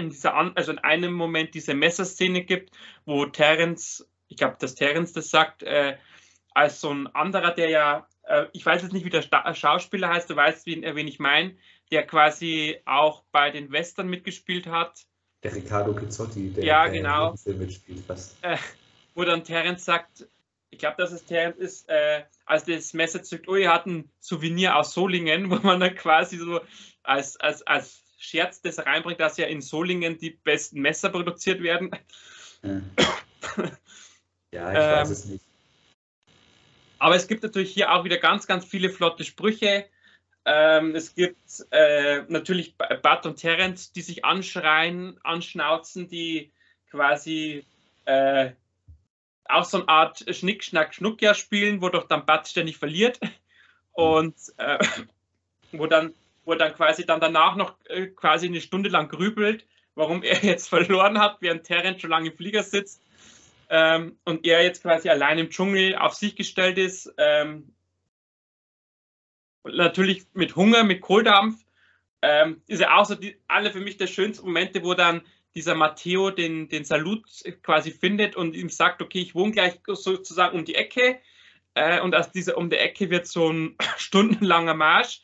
[0.01, 2.71] in dieser, also in einem Moment diese Messerszene gibt,
[3.05, 5.97] wo Terence, ich glaube, dass Terence das sagt, äh,
[6.53, 9.23] als so ein anderer, der ja, äh, ich weiß jetzt nicht, wie der
[9.55, 11.57] Schauspieler heißt, du weißt, wen, wen ich meine,
[11.91, 15.07] der quasi auch bei den Western mitgespielt hat.
[15.43, 17.37] Der Riccardo Pizzotti, der, ja, genau.
[17.37, 18.37] Film mitspielt fast.
[18.43, 18.57] Äh,
[19.15, 20.27] wo dann Terence sagt,
[20.71, 24.11] ich glaube, dass es Terence ist, äh, als das Messer zückt, oh, ihr hat ein
[24.21, 26.61] Souvenir aus Solingen, wo man dann quasi so
[27.03, 31.91] als, als, als Scherz das reinbringt, dass ja in Solingen die besten Messer produziert werden.
[32.63, 32.83] Ja,
[34.53, 35.45] ja ich ähm, weiß es nicht.
[36.99, 39.87] Aber es gibt natürlich hier auch wieder ganz, ganz viele flotte Sprüche.
[40.45, 46.53] Ähm, es gibt äh, natürlich Bud und Terence, die sich anschreien, anschnauzen, die
[46.91, 47.65] quasi
[48.05, 48.51] äh,
[49.47, 53.19] auch so eine Art Schnick, Schnack, Schnuck ja spielen, wo doch dann Bud ständig verliert
[53.93, 54.79] und äh,
[55.73, 60.23] wo dann wo dann quasi dann danach noch äh, quasi eine Stunde lang grübelt, warum
[60.23, 63.03] er jetzt verloren hat, während Terence schon lange im Flieger sitzt
[63.71, 67.13] ähm, und er jetzt quasi allein im Dschungel auf sich gestellt ist.
[67.17, 67.73] Ähm,
[69.65, 71.65] natürlich mit Hunger, mit Kohldampf.
[72.23, 75.23] Ähm, ist ja auch so die, alle für mich der schönsten Momente, wo dann
[75.55, 77.25] dieser Matteo den, den Salut
[77.63, 81.21] quasi findet und ihm sagt, okay, ich wohne gleich sozusagen um die Ecke.
[81.75, 85.23] Äh, und aus dieser um die Ecke wird so ein stundenlanger Marsch,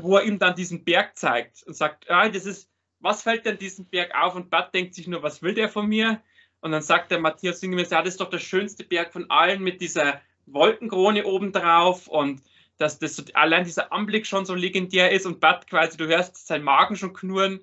[0.00, 3.58] wo er ihm dann diesen Berg zeigt und sagt, ah, das ist, was fällt denn
[3.58, 4.34] diesen Berg auf?
[4.34, 6.20] Und Bud denkt sich nur, was will der von mir?
[6.60, 9.62] Und dann sagt der Matthias sinngemäß, ja, das ist doch der schönste Berg von allen
[9.62, 12.42] mit dieser Wolkenkrone obendrauf und
[12.78, 16.46] dass das so, allein dieser Anblick schon so legendär ist und Bud quasi, du hörst
[16.46, 17.60] seinen Magen schon knurren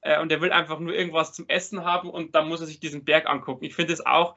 [0.00, 2.80] äh, und er will einfach nur irgendwas zum Essen haben und dann muss er sich
[2.80, 3.64] diesen Berg angucken.
[3.64, 4.36] Ich finde es auch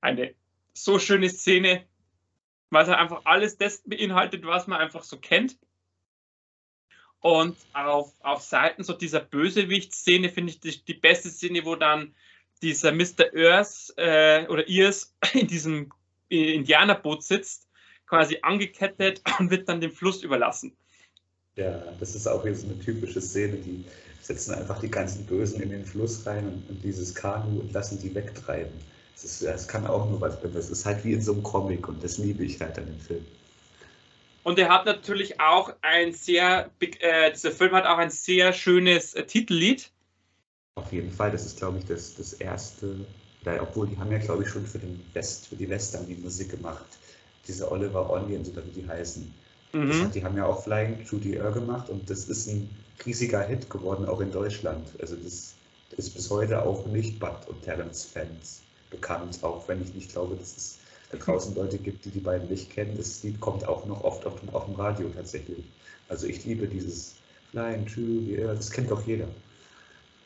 [0.00, 0.34] eine
[0.72, 1.84] so schöne Szene,
[2.70, 5.56] weil es einfach alles das beinhaltet, was man einfach so kennt.
[7.20, 12.14] Und auf, auf Seiten so dieser Bösewicht-Szene finde ich die, die, beste Szene, wo dann
[12.62, 13.34] dieser Mr.
[13.34, 15.92] Earth äh, oder Ears in diesem
[16.28, 17.68] Indianerboot sitzt
[18.06, 20.76] quasi angekettet und wird dann dem Fluss überlassen.
[21.56, 23.84] Ja, das ist auch jetzt eine typische Szene, die
[24.20, 27.98] setzen einfach die ganzen Bösen in den Fluss rein und, und dieses Kanu und lassen
[28.00, 28.72] die wegtreiben.
[29.14, 31.88] Das, ist, das kann auch nur was Das ist halt wie in so einem Comic
[31.88, 33.24] und das liebe ich halt an dem Film.
[34.46, 39.14] Und er hat natürlich auch ein sehr, äh, dieser Film hat auch ein sehr schönes
[39.14, 39.90] äh, Titellied.
[40.76, 43.04] Auf jeden Fall, das ist, glaube ich, das, das erste,
[43.60, 46.52] obwohl die haben ja, glaube ich, schon für, den West, für die Western die Musik
[46.52, 46.86] gemacht
[47.48, 49.34] diese Oliver Onions oder wie die heißen.
[49.72, 50.12] Mhm.
[50.14, 52.70] die haben ja auch Flying Through the Air gemacht und das ist ein
[53.04, 54.88] riesiger Hit geworden, auch in Deutschland.
[55.00, 55.54] Also das
[55.96, 60.56] ist bis heute auch nicht Bud und Terence-Fans bekannt, auch wenn ich nicht glaube, dass
[60.56, 60.78] es
[61.10, 62.96] da draußen Leute gibt, die die beiden nicht kennen.
[62.96, 65.64] Das Lied kommt auch noch oft auf dem, auf dem Radio tatsächlich.
[66.08, 67.16] Also ich liebe dieses
[67.50, 67.86] Flying
[68.36, 69.28] Air, das kennt doch jeder.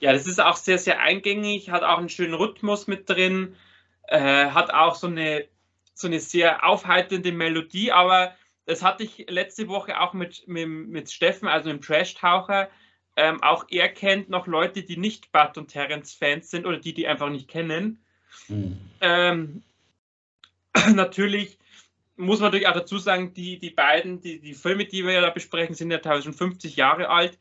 [0.00, 3.54] Ja, das ist auch sehr, sehr eingängig, hat auch einen schönen Rhythmus mit drin,
[4.08, 5.46] äh, hat auch so eine,
[5.92, 11.10] so eine sehr aufheiternde Melodie, aber das hatte ich letzte Woche auch mit, mit, mit
[11.10, 12.70] Steffen, also dem Trash-Taucher.
[13.16, 17.06] Ähm, auch er kennt noch Leute, die nicht Bud und Terence-Fans sind oder die die
[17.06, 17.98] einfach nicht kennen.
[18.48, 18.78] Mhm.
[19.00, 19.62] Ähm,
[20.94, 21.58] natürlich
[22.16, 25.20] muss man natürlich auch dazu sagen, die, die beiden, die, die Filme, die wir ja
[25.20, 27.38] da besprechen, sind ja teilweise schon 50 Jahre alt.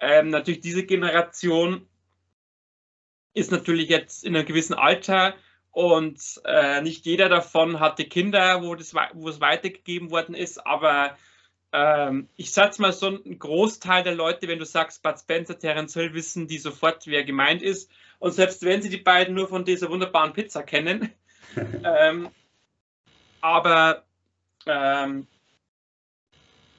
[0.00, 1.86] Ähm, natürlich diese Generation
[3.34, 5.34] ist natürlich jetzt in einem gewissen Alter
[5.70, 11.16] und äh, nicht jeder davon hatte Kinder, wo, das, wo es weitergegeben worden ist, aber
[11.72, 15.94] ähm, ich sag's mal so, ein Großteil der Leute, wenn du sagst Bud Spencer, Terence
[15.94, 17.90] Hill, wissen die sofort, wer gemeint ist.
[18.20, 21.12] Und selbst wenn sie die beiden nur von dieser wunderbaren Pizza kennen,
[21.84, 22.28] ähm,
[23.44, 24.04] aber
[24.64, 25.26] ähm,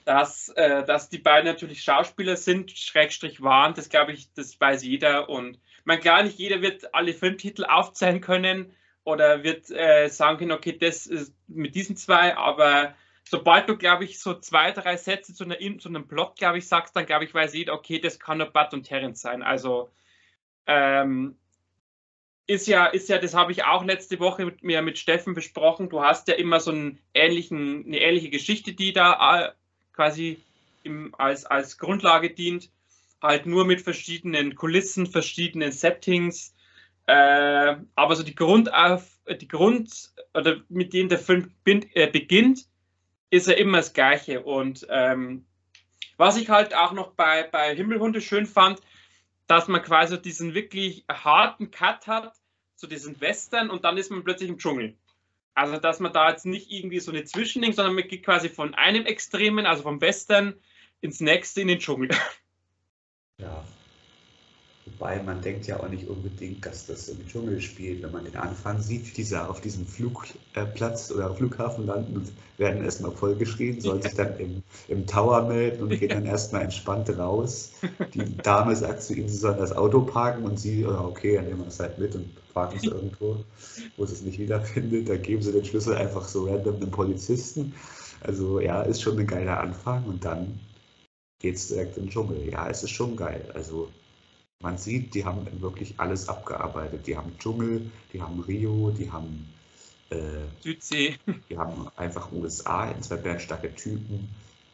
[0.03, 4.83] dass, äh, dass die beiden natürlich Schauspieler sind, Schrägstrich waren, das glaube ich, das weiß
[4.83, 5.29] jeder.
[5.29, 10.53] Und man klar, nicht jeder wird alle Filmtitel aufzählen können oder wird äh, sagen können,
[10.53, 12.95] okay, das ist mit diesen zwei, aber
[13.29, 16.67] sobald du, glaube ich, so zwei, drei Sätze zu, einer, zu einem Plot, glaube ich,
[16.67, 19.43] sagst, dann glaube ich, weiß jeder, okay, das kann nur Bud und Terence sein.
[19.43, 19.91] Also
[20.65, 21.37] ähm,
[22.47, 25.89] ist ja, ist ja, das habe ich auch letzte Woche mit mir mit Steffen besprochen.
[25.89, 29.51] Du hast ja immer so einen ähnlichen, eine ähnliche Geschichte, die da äh,
[29.93, 30.39] quasi
[30.83, 32.69] im, als, als Grundlage dient.
[33.21, 36.53] Halt nur mit verschiedenen Kulissen, verschiedenen Settings.
[37.07, 38.69] Äh, aber so die Grund,
[39.41, 42.65] die Grund, oder mit denen der Film äh, beginnt,
[43.31, 44.41] ist ja immer das Gleiche.
[44.41, 45.45] Und ähm,
[46.17, 48.81] was ich halt auch noch bei, bei Himmelhunde schön fand,
[49.47, 52.33] dass man quasi diesen wirklich harten Cut hat,
[52.75, 54.97] so diesen Western und dann ist man plötzlich im Dschungel.
[55.53, 58.73] Also, dass man da jetzt nicht irgendwie so eine Zwischending, sondern man geht quasi von
[58.75, 60.53] einem Extremen, also vom Western,
[60.99, 62.09] ins nächste in den Dschungel.
[63.37, 63.63] Ja,
[64.85, 68.03] Wobei man denkt ja auch nicht unbedingt, dass das im Dschungel spielt.
[68.03, 72.83] Wenn man den Anfang sieht, wie diese auf diesem Flugplatz oder Flughafen landen und werden
[72.83, 77.71] erstmal vollgeschrien, soll sich dann im, im Tower melden und gehen dann erstmal entspannt raus.
[78.13, 81.61] Die Dame sagt zu ihnen, sie sollen das Auto parken und sie, okay, dann nehmen
[81.61, 83.43] wir es halt mit und parken es irgendwo,
[83.97, 85.09] wo sie es nicht wiederfindet.
[85.09, 87.73] Da geben sie den Schlüssel einfach so random einem Polizisten.
[88.21, 90.59] Also ja, ist schon ein geiler Anfang und dann
[91.39, 92.47] geht es direkt in den Dschungel.
[92.51, 93.49] Ja, es ist schon geil.
[93.55, 93.89] Also
[94.65, 97.05] man sieht, die haben wirklich alles abgearbeitet.
[97.05, 99.47] Die haben Dschungel, die haben Rio, die haben
[100.09, 100.17] äh,
[100.59, 101.17] Südsee.
[101.49, 104.27] Die haben einfach USA in zwei bernstarke Typen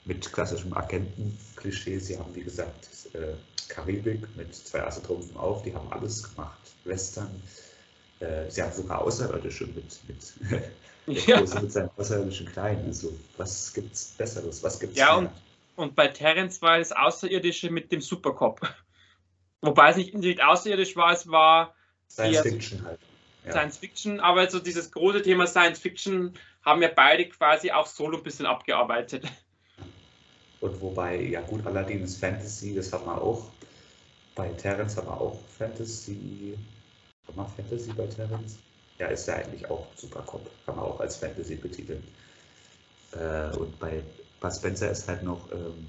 [0.06, 2.00] mit klassischem Agenten-Klischee.
[2.00, 3.34] Sie haben, wie gesagt, äh,
[3.68, 5.64] Karibik mit zwei Assetrumpfen auf.
[5.64, 6.72] Die haben alles gemacht.
[6.86, 7.30] Western.
[8.22, 11.42] Äh, sie haben sogar Außerirdische mit, mit, ja.
[11.42, 12.86] mit seinen außerirdischen Kleinen.
[12.86, 14.64] Also, was gibt's Besseres?
[14.64, 15.30] Was gibt's Ja, und,
[15.76, 18.62] und bei Terence war es Außerirdische mit dem Supercop.
[19.62, 21.76] Wobei es nicht, nicht außerirdisch war, es war
[22.10, 23.00] Science Fiction halt.
[23.46, 23.52] Ja.
[23.52, 28.18] Science Fiction, aber so dieses große Thema Science Fiction haben wir beide quasi auch solo
[28.18, 29.26] ein bisschen abgearbeitet.
[30.60, 33.50] Und wobei, ja gut, allerdings Fantasy, das haben wir auch.
[34.36, 36.58] Bei Terence haben wir auch Fantasy.
[37.28, 38.58] Haben wir Fantasy bei Terence?
[39.00, 40.50] Ja, ist ja eigentlich auch Supercop.
[40.66, 42.04] Kann man auch als Fantasy betiteln.
[43.14, 44.04] Äh, und bei
[44.40, 45.88] Bud Spencer ist halt noch ähm,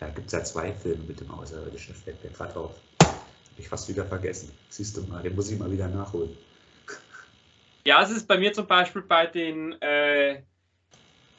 [0.00, 2.74] da gibt es ja zwei Filme mit dem Außerirdischen, fällt mir gerade auf.
[3.00, 4.50] Habe ich fast wieder vergessen.
[4.70, 6.34] Siehst du mal, den muss ich mal wieder nachholen.
[7.86, 10.42] Ja, es ist bei mir zum Beispiel bei den, äh,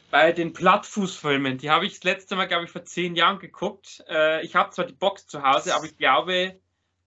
[0.10, 1.60] bei den Plattfußfilmen.
[1.60, 4.04] Die habe ich das letzte Mal, glaube ich, vor zehn Jahren geguckt.
[4.10, 6.60] Äh, ich habe zwar die Box zu Hause, aber ich glaube,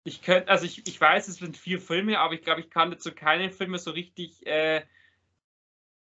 [0.04, 2.92] ich könnte, also ich, ich weiß, es sind vier Filme, aber ich glaube, ich kann
[2.92, 4.82] dazu keinen Film so richtig äh,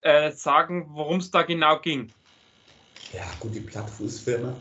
[0.02, 2.12] äh, sagen, worum es da genau ging.
[3.14, 4.58] Ja, gut, die Plattfußfilme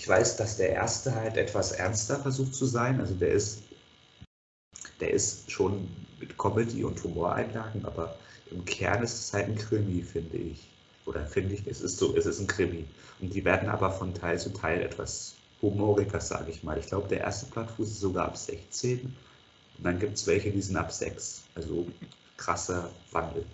[0.00, 3.00] ich weiß, dass der erste halt etwas ernster versucht zu sein.
[3.00, 3.64] Also der ist,
[4.98, 8.16] der ist schon mit Comedy und Humoreinlagen, aber
[8.50, 10.70] im Kern ist es halt ein Krimi, finde ich.
[11.04, 12.86] Oder finde ich, es ist so, es ist ein Krimi.
[13.20, 16.78] Und die werden aber von Teil zu Teil etwas humoriger, sage ich mal.
[16.78, 19.00] Ich glaube, der erste Plattfuß ist sogar ab 16.
[19.02, 19.14] Und
[19.84, 21.42] dann gibt es welche, die sind ab 6.
[21.54, 21.86] Also
[22.38, 23.44] krasser Wandel.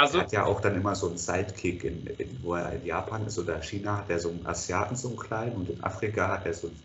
[0.00, 2.86] Also, er hat ja auch dann immer so einen Sidekick, in, in, wo er in
[2.86, 6.28] Japan ist oder China hat er so einen Asiaten, so einen kleinen und in Afrika
[6.28, 6.82] hat er so einen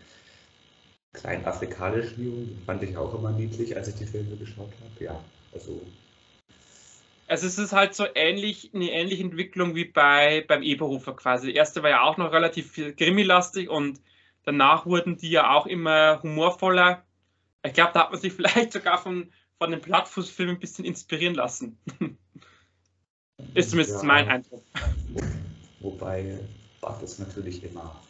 [1.14, 2.48] kleinen afrikanischen Jungen.
[2.48, 5.04] Den fand ich auch immer niedlich, als ich die Filme geschaut habe.
[5.04, 5.18] Ja,
[5.52, 5.80] also
[7.26, 11.46] Also es ist halt so ähnlich, eine ähnliche Entwicklung wie bei, beim Eberhofer quasi.
[11.48, 14.00] Der erste war ja auch noch relativ Krimi-lastig und
[14.44, 17.04] danach wurden die ja auch immer humorvoller.
[17.64, 21.34] Ich glaube, da hat man sich vielleicht sogar von, von den Plattfußfilmen ein bisschen inspirieren
[21.34, 21.78] lassen.
[23.54, 24.62] ist zumindest ja, mein Eindruck.
[25.80, 26.38] Wobei
[26.80, 28.00] Bach ist natürlich immer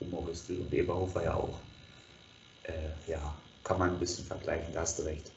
[0.00, 1.58] humoristisch und Eberhofer ja auch.
[2.64, 5.32] Äh, ja, kann man ein bisschen vergleichen, da hast du recht.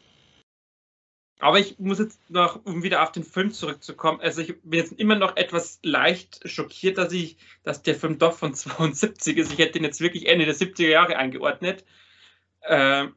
[1.39, 4.93] Aber ich muss jetzt noch, um wieder auf den Film zurückzukommen, also ich bin jetzt
[4.93, 9.51] immer noch etwas leicht schockiert, dass ich, dass der Film doch von 72 ist.
[9.51, 11.83] Ich hätte ihn jetzt wirklich Ende der 70er Jahre eingeordnet.
[12.67, 13.15] Ähm,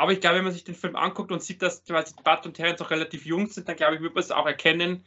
[0.00, 2.54] aber ich glaube, wenn man sich den Film anguckt und sieht, dass quasi Bart und
[2.54, 5.04] Terence auch relativ jung sind, dann glaube ich, wird man es auch erkennen,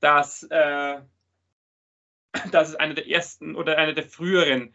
[0.00, 1.00] dass, äh,
[2.52, 4.74] dass es einer der ersten oder einer der früheren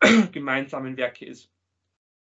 [0.32, 1.48] gemeinsamen Werke ist.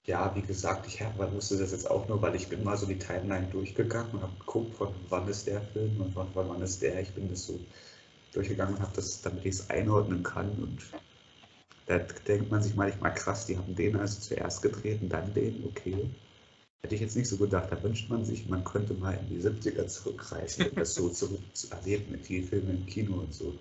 [0.05, 2.99] Ja, wie gesagt, ich wusste das jetzt auch nur, weil ich bin mal so die
[2.99, 7.01] Timeline durchgegangen und habe geguckt, von wann ist der Film und von wann ist der.
[7.01, 7.59] Ich bin das so
[8.31, 10.51] durchgegangen und habe das, damit ich es einordnen kann.
[10.51, 10.83] Und
[11.87, 15.65] da denkt man sich manchmal krass, die haben den also zuerst gedreht und dann den,
[15.65, 16.11] okay.
[16.81, 17.71] Hätte ich jetzt nicht so gedacht.
[17.71, 21.41] Da wünscht man sich, man könnte mal in die 70er zurückreisen, um das so zurück
[21.53, 23.57] zu erleben mit vielen Filmen im Kino und so.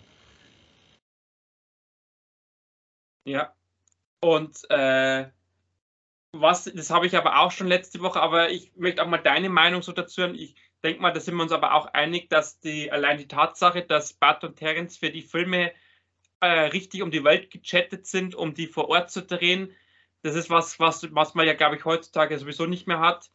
[3.25, 3.55] Ja.
[4.21, 5.29] Und äh,
[6.33, 9.49] was, das habe ich aber auch schon letzte Woche, aber ich möchte auch mal deine
[9.49, 10.35] Meinung so dazu hören.
[10.35, 10.55] Ich
[10.85, 14.13] denke mal, da sind wir uns aber auch einig, dass die allein die Tatsache, dass
[14.13, 15.73] Bart und Terence für die Filme
[16.41, 19.75] äh, richtig um die Welt gechattet sind, um die vor Ort zu drehen,
[20.23, 23.31] das ist was, was, was man ja, glaube ich, heutzutage sowieso nicht mehr hat.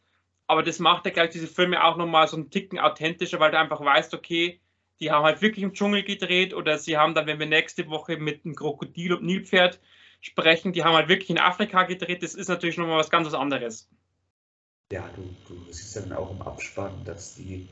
[0.46, 3.58] Aber das macht ja gleich diese Filme auch nochmal so einen Ticken authentischer, weil du
[3.58, 4.60] einfach weißt, okay,
[5.00, 8.16] die haben halt wirklich im Dschungel gedreht oder sie haben dann, wenn wir nächste Woche
[8.16, 9.80] mit einem Krokodil und Nilpferd
[10.20, 12.22] sprechen, die haben halt wirklich in Afrika gedreht.
[12.22, 13.88] Das ist natürlich nochmal was ganz anderes.
[14.92, 17.66] Ja, du, du siehst dann auch im Abspann, dass die,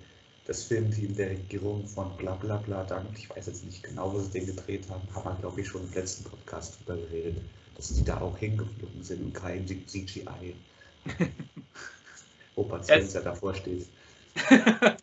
[0.46, 4.18] das Filmteam der Regierung von bla bla bla dank, ich weiß jetzt nicht genau, wo
[4.18, 7.44] sie den gedreht haben, haben wir, glaube ich, schon im letzten Podcast drüber geredet,
[7.76, 10.54] dass die da auch hingeflogen sind und kein CGI.
[12.56, 13.86] Opa Spencer davor steht.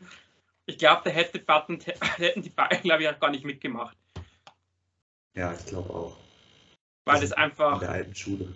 [0.65, 1.79] ich glaube, da hätte Button,
[2.17, 3.97] hätten die beiden, glaube ich, auch gar nicht mitgemacht.
[5.35, 6.17] Ja, ich glaube auch.
[7.05, 7.75] Weil das einfach.
[7.75, 8.53] In der alten Schule.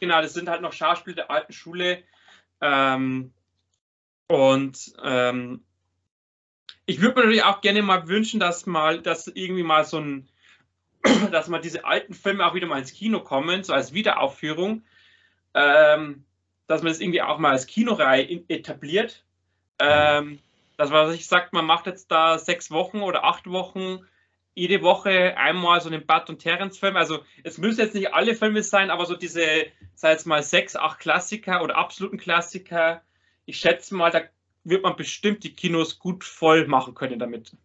[0.00, 2.02] Genau, das sind halt noch Schauspieler der alten Schule.
[2.60, 3.32] Ähm,
[4.28, 5.64] und ähm,
[6.86, 10.28] ich würde mir natürlich auch gerne mal wünschen, dass mal, dass irgendwie mal so ein,
[11.30, 14.84] dass mal diese alten Filme auch wieder mal ins Kino kommen, so als Wiederaufführung.
[15.54, 16.24] Ähm,
[16.66, 19.24] dass man das irgendwie auch mal als Kinoreihe etabliert.
[19.78, 20.38] Ähm,
[20.76, 24.06] dass man sich sagt, man macht jetzt da sechs Wochen oder acht Wochen
[24.54, 26.96] jede Woche einmal so einen Bud und Terence Film.
[26.96, 29.46] Also es müssen jetzt nicht alle Filme sein, aber so diese,
[29.94, 33.02] sei es mal sechs, acht Klassiker oder absoluten Klassiker.
[33.46, 34.22] Ich schätze mal, da
[34.64, 37.56] wird man bestimmt die Kinos gut voll machen können damit.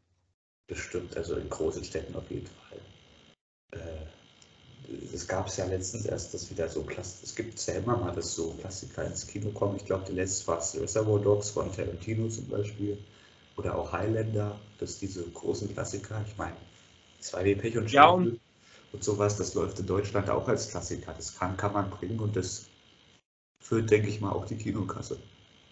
[0.68, 2.67] Bestimmt, also in großen Städten auf jeden Fall.
[3.72, 3.78] Äh,
[5.14, 8.14] es gab es ja letztens erst, dass wieder so Klassiker, es gibt ja immer mal,
[8.14, 9.76] dass so Klassiker ins Kino kommen.
[9.76, 12.98] Ich glaube, die letzte war Reservoir Dogs von Tarantino zum Beispiel.
[13.58, 16.24] Oder auch Highlander, das ist diese großen Klassiker.
[16.28, 16.56] Ich meine,
[17.22, 18.40] 2D Pech und ja, und,
[18.94, 21.14] und sowas, das läuft in Deutschland auch als Klassiker.
[21.14, 22.70] Das kann, kann man bringen und das
[23.60, 25.20] führt, denke ich mal, auch die Kinokasse.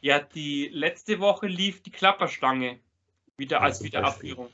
[0.01, 2.79] Ja, die letzte Woche lief die Klapperstange
[3.37, 4.49] wieder ja, als Wiederaufführung.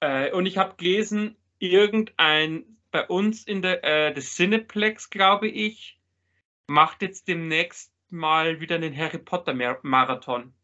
[0.00, 5.98] Äh, und ich habe gelesen, irgendein bei uns in der äh, des Cineplex, glaube ich,
[6.66, 10.54] macht jetzt demnächst mal wieder einen Harry Potter Marathon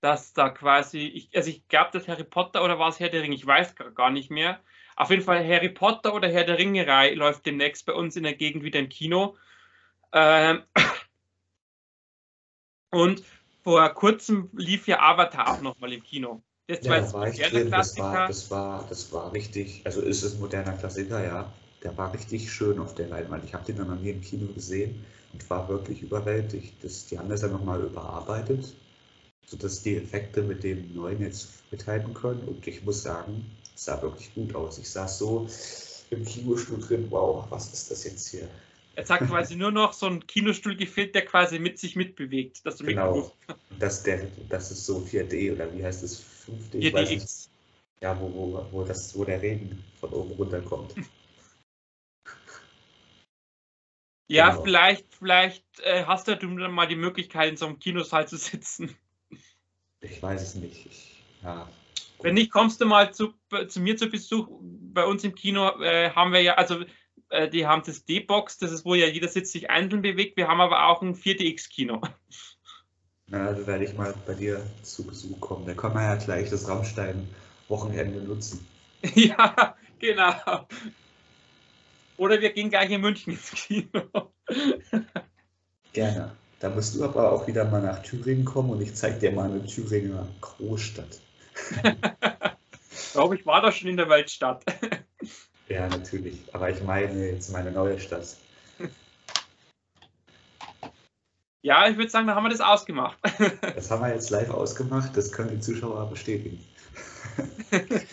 [0.00, 3.22] dass da quasi, ich, also ich glaube, das Harry Potter oder war es Herr der
[3.22, 4.60] Ringe, ich weiß gar nicht mehr.
[4.94, 8.34] Auf jeden Fall Harry Potter oder Herr der Ringe-Reihe läuft demnächst bei uns in der
[8.34, 9.36] Gegend wieder im Kino.
[10.12, 10.62] Ähm
[12.90, 13.24] und
[13.64, 16.42] vor kurzem lief ja Avatar auch nochmal im Kino.
[16.68, 17.74] Das, ja, da war ich drin.
[17.74, 21.52] Das war, das, war, das war richtig, also ist es ein moderner Klassiker, ja.
[21.82, 23.44] Der war richtig schön auf der Leinwand.
[23.44, 26.82] Ich habe den dann noch nie im Kino gesehen und war wirklich überwältigt.
[26.82, 28.76] Das, die haben das ja nochmal überarbeitet
[29.46, 32.42] sodass die Effekte mit dem neuen jetzt mithalten können.
[32.48, 33.44] Und ich muss sagen,
[33.74, 34.78] es sah wirklich gut aus.
[34.78, 35.48] Ich saß so
[36.10, 38.48] im Kinostuhl drin, wow, was ist das jetzt hier?
[38.96, 42.66] Es hat quasi nur noch so ein Kinostuhl gefehlt, der quasi mit sich mitbewegt.
[42.66, 43.32] Dass du genau.
[43.78, 46.24] Das, der, das ist so 4D oder wie heißt es?
[46.48, 46.92] 5D?
[46.92, 47.48] 4DX.
[48.00, 50.94] Ja, wo, wo, wo, das, wo der Regen von oben runterkommt.
[54.28, 54.62] Ja, genau.
[54.62, 58.96] vielleicht, vielleicht äh, hast du dann mal die Möglichkeit, in so einem Kinosaal zu sitzen.
[60.00, 60.86] Ich weiß es nicht.
[60.86, 61.68] Ich, ja,
[62.22, 63.34] Wenn nicht, kommst du mal zu,
[63.68, 64.48] zu mir zu Besuch.
[64.60, 66.84] Bei uns im Kino äh, haben wir ja, also
[67.30, 70.36] äh, die haben das D-Box, das ist, wo ja jeder Sitz sich einzeln bewegt.
[70.36, 72.00] Wir haben aber auch ein 4DX-Kino.
[73.28, 75.66] Na, also werde ich mal bei dir zu Besuch kommen.
[75.66, 78.66] Da kann man ja gleich das Rammstein-Wochenende nutzen.
[79.14, 80.66] ja, genau.
[82.16, 84.32] Oder wir gehen gleich in München ins Kino.
[85.92, 86.36] Gerne.
[86.60, 89.50] Da musst du aber auch wieder mal nach Thüringen kommen und ich zeige dir mal
[89.50, 91.20] eine Thüringer Großstadt.
[92.90, 94.64] ich glaube, ich war da schon in der Weltstadt.
[95.68, 96.38] Ja, natürlich.
[96.52, 98.36] Aber ich meine jetzt meine neue Stadt.
[101.66, 103.18] Ja, ich würde sagen, da haben wir das ausgemacht.
[103.60, 106.64] das haben wir jetzt live ausgemacht, das können die Zuschauer bestätigen.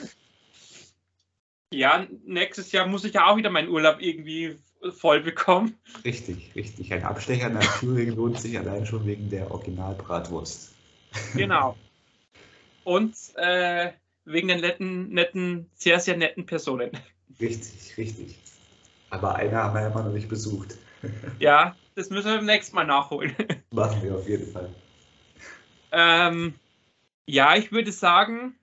[1.71, 4.57] ja, nächstes Jahr muss ich ja auch wieder meinen Urlaub irgendwie
[4.91, 5.77] voll bekommen.
[6.03, 6.91] Richtig, richtig.
[6.93, 10.73] Ein Abstecher nach Thüringen lohnt sich allein schon wegen der Originalbratwurst.
[11.35, 11.77] Genau.
[12.83, 13.91] Und äh,
[14.25, 16.89] wegen den netten, netten, sehr, sehr netten Personen.
[17.39, 18.39] Richtig, richtig.
[19.09, 20.77] Aber einer haben wir ja immer noch nicht besucht.
[21.39, 23.35] Ja, das müssen wir beim nächsten Mal nachholen.
[23.71, 24.73] Machen wir auf jeden Fall.
[25.91, 26.53] Ähm,
[27.25, 28.55] ja, ich würde sagen,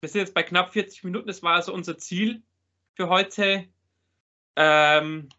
[0.00, 1.26] wir sind jetzt bei knapp 40 Minuten.
[1.26, 2.42] Das war also unser Ziel
[2.96, 3.64] für heute.
[4.56, 5.30] Ähm,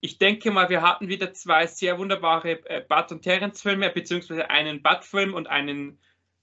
[0.00, 4.82] ich denke mal, wir hatten wieder zwei sehr wunderbare äh, Bud und Terence-Filme, beziehungsweise einen
[4.82, 5.98] Bud-Film und einen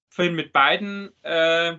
[0.10, 1.12] Film mit beiden.
[1.24, 1.78] Äh,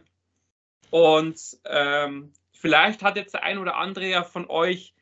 [0.90, 4.94] und ähm, vielleicht hat jetzt der ein oder andere ja von euch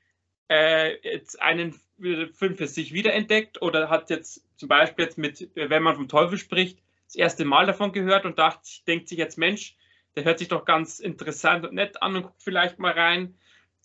[0.49, 5.83] äh, jetzt einen Film für sich wiederentdeckt oder hat jetzt zum Beispiel jetzt mit, wenn
[5.83, 9.77] man vom Teufel spricht, das erste Mal davon gehört und dachte, denkt sich jetzt, Mensch,
[10.15, 13.35] der hört sich doch ganz interessant und nett an und guckt vielleicht mal rein.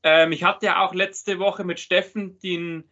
[0.04, 2.84] Ähm, ich hatte ja auch letzte Woche mit Steffen den,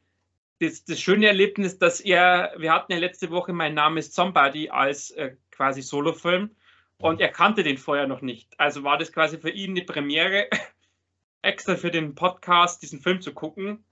[0.60, 4.70] das, das schöne Erlebnis, dass er, wir hatten ja letzte Woche Mein Name ist Somebody
[4.70, 6.56] als äh, quasi Solofilm
[7.02, 8.60] und er kannte den vorher noch nicht.
[8.60, 10.48] Also war das quasi für ihn eine Premiere,
[11.42, 13.84] extra für den Podcast diesen Film zu gucken.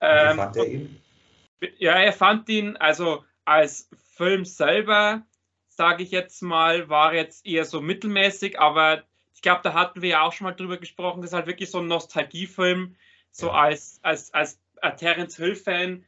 [0.00, 1.02] Ähm, fand er ihn?
[1.78, 5.26] Ja, er fand ihn, also als Film selber,
[5.68, 9.02] sage ich jetzt mal, war jetzt eher so mittelmäßig, aber
[9.34, 11.70] ich glaube, da hatten wir ja auch schon mal drüber gesprochen, das ist halt wirklich
[11.70, 12.96] so ein Nostalgiefilm,
[13.30, 13.52] so ja.
[13.54, 14.60] als, als, als
[14.96, 16.04] Terence Hill-Fan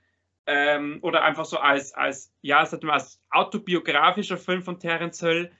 [0.46, 5.50] ähm, oder einfach so als, als, ja, als autobiografischer Film von Terence Hill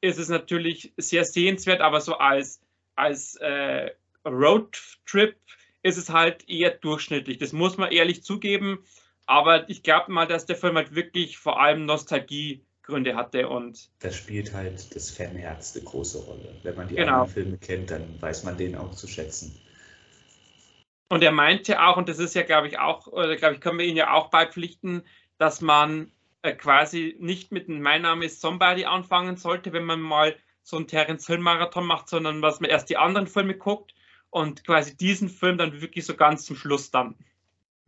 [0.00, 2.60] ist es natürlich sehr sehenswert, aber so als,
[2.94, 3.90] als äh,
[4.24, 5.36] Roadtrip
[5.82, 7.38] ist es halt eher durchschnittlich.
[7.38, 8.84] Das muss man ehrlich zugeben.
[9.26, 13.90] Aber ich glaube mal, dass der Film halt wirklich vor allem Nostalgiegründe hatte und.
[13.98, 16.54] Das spielt halt das Fanherz eine große Rolle.
[16.62, 17.22] Wenn man die genau.
[17.22, 19.60] anderen Filme kennt, dann weiß man den auch zu schätzen.
[21.10, 23.78] Und er meinte auch, und das ist ja, glaube ich, auch, oder glaube ich, können
[23.78, 25.02] wir ihn ja auch beipflichten,
[25.38, 26.10] dass man
[26.42, 30.76] äh, quasi nicht mit einem Mein Name ist Somebody anfangen sollte, wenn man mal so
[30.76, 33.94] einen Terence Hill Marathon macht, sondern dass man erst die anderen Filme guckt
[34.30, 37.14] und quasi diesen Film dann wirklich so ganz zum Schluss dann.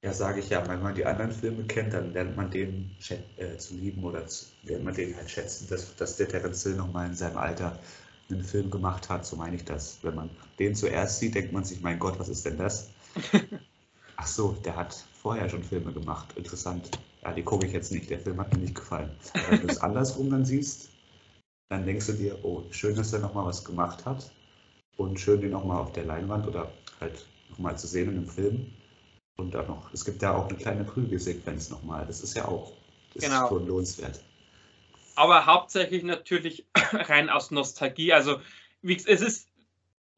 [0.02, 2.96] Ja, sage ich ja, wenn man die anderen Filme kennt, dann lernt man den
[3.36, 6.76] äh, zu lieben oder zu, lernt man den halt schätzen, dass, dass der Terence Hill
[6.76, 7.78] nochmal in seinem Alter
[8.30, 9.98] einen Film gemacht hat, so meine ich das.
[10.02, 12.90] Wenn man den zuerst sieht, denkt man sich, mein Gott, was ist denn das?
[14.16, 16.32] Ach so, der hat vorher schon Filme gemacht.
[16.36, 16.90] Interessant.
[17.22, 18.08] Ja, die gucke ich jetzt nicht.
[18.10, 19.10] Der Film hat mir nicht gefallen.
[19.34, 20.90] Aber wenn du es andersrum dann siehst,
[21.68, 24.30] dann denkst du dir, oh, schön, dass er nochmal was gemacht hat
[24.96, 28.72] und schön den nochmal auf der Leinwand oder halt nochmal zu sehen in einem Film.
[29.36, 32.06] Und dann noch, es gibt ja auch eine kleine Prügelsequenz nochmal.
[32.06, 32.72] Das ist ja auch
[33.14, 33.44] das genau.
[33.44, 34.24] ist schon lohnenswert.
[35.16, 38.12] Aber hauptsächlich natürlich rein aus Nostalgie.
[38.12, 38.40] Also
[38.82, 39.48] wie, es ist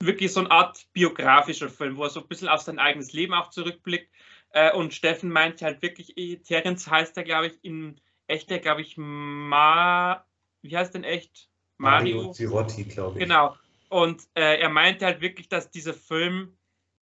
[0.00, 3.34] wirklich so eine Art biografischer Film, wo er so ein bisschen auf sein eigenes Leben
[3.34, 4.11] auch zurückblickt.
[4.53, 8.82] Äh, und Steffen meinte halt wirklich, eh, Terence heißt er, glaube ich, in echt, glaube
[8.82, 10.24] ich, Ma.
[10.62, 11.48] Wie heißt denn echt?
[11.78, 13.24] Mario, Mario Zirotti, glaube ich.
[13.24, 13.57] Genau.
[13.88, 16.57] Und äh, er meinte halt wirklich, dass dieser Film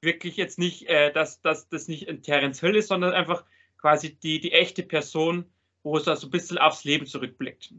[0.02, 3.44] wirklich jetzt nicht, äh, dass, dass das nicht ein Terence Hill ist, sondern einfach
[3.78, 5.46] quasi die, die echte Person,
[5.84, 7.74] wo es da so ein bisschen aufs Leben zurückblickt.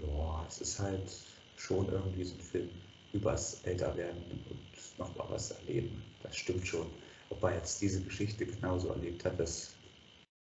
[0.00, 1.12] Ja, es ist halt
[1.56, 2.70] schon irgendwie so ein Film
[3.12, 6.02] übers Älterwerden und noch mal was erleben.
[6.22, 6.86] Das stimmt schon.
[7.30, 9.74] Ob er jetzt diese Geschichte genauso erlebt hat, das.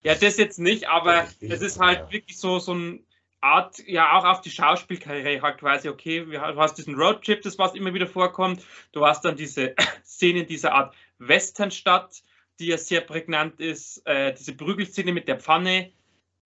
[0.04, 2.12] Ja, das jetzt nicht, aber es ist halt ja.
[2.12, 3.06] wirklich so, so ein
[3.40, 7.74] Art, ja auch auf die Schauspielkarriere halt quasi, okay, du hast diesen Roadtrip, das was
[7.74, 9.76] immer wieder vorkommt, du hast dann diese
[10.06, 12.24] Szene in dieser Art Westernstadt,
[12.60, 15.92] die ja sehr prägnant ist, äh, diese Prügelszene mit der Pfanne,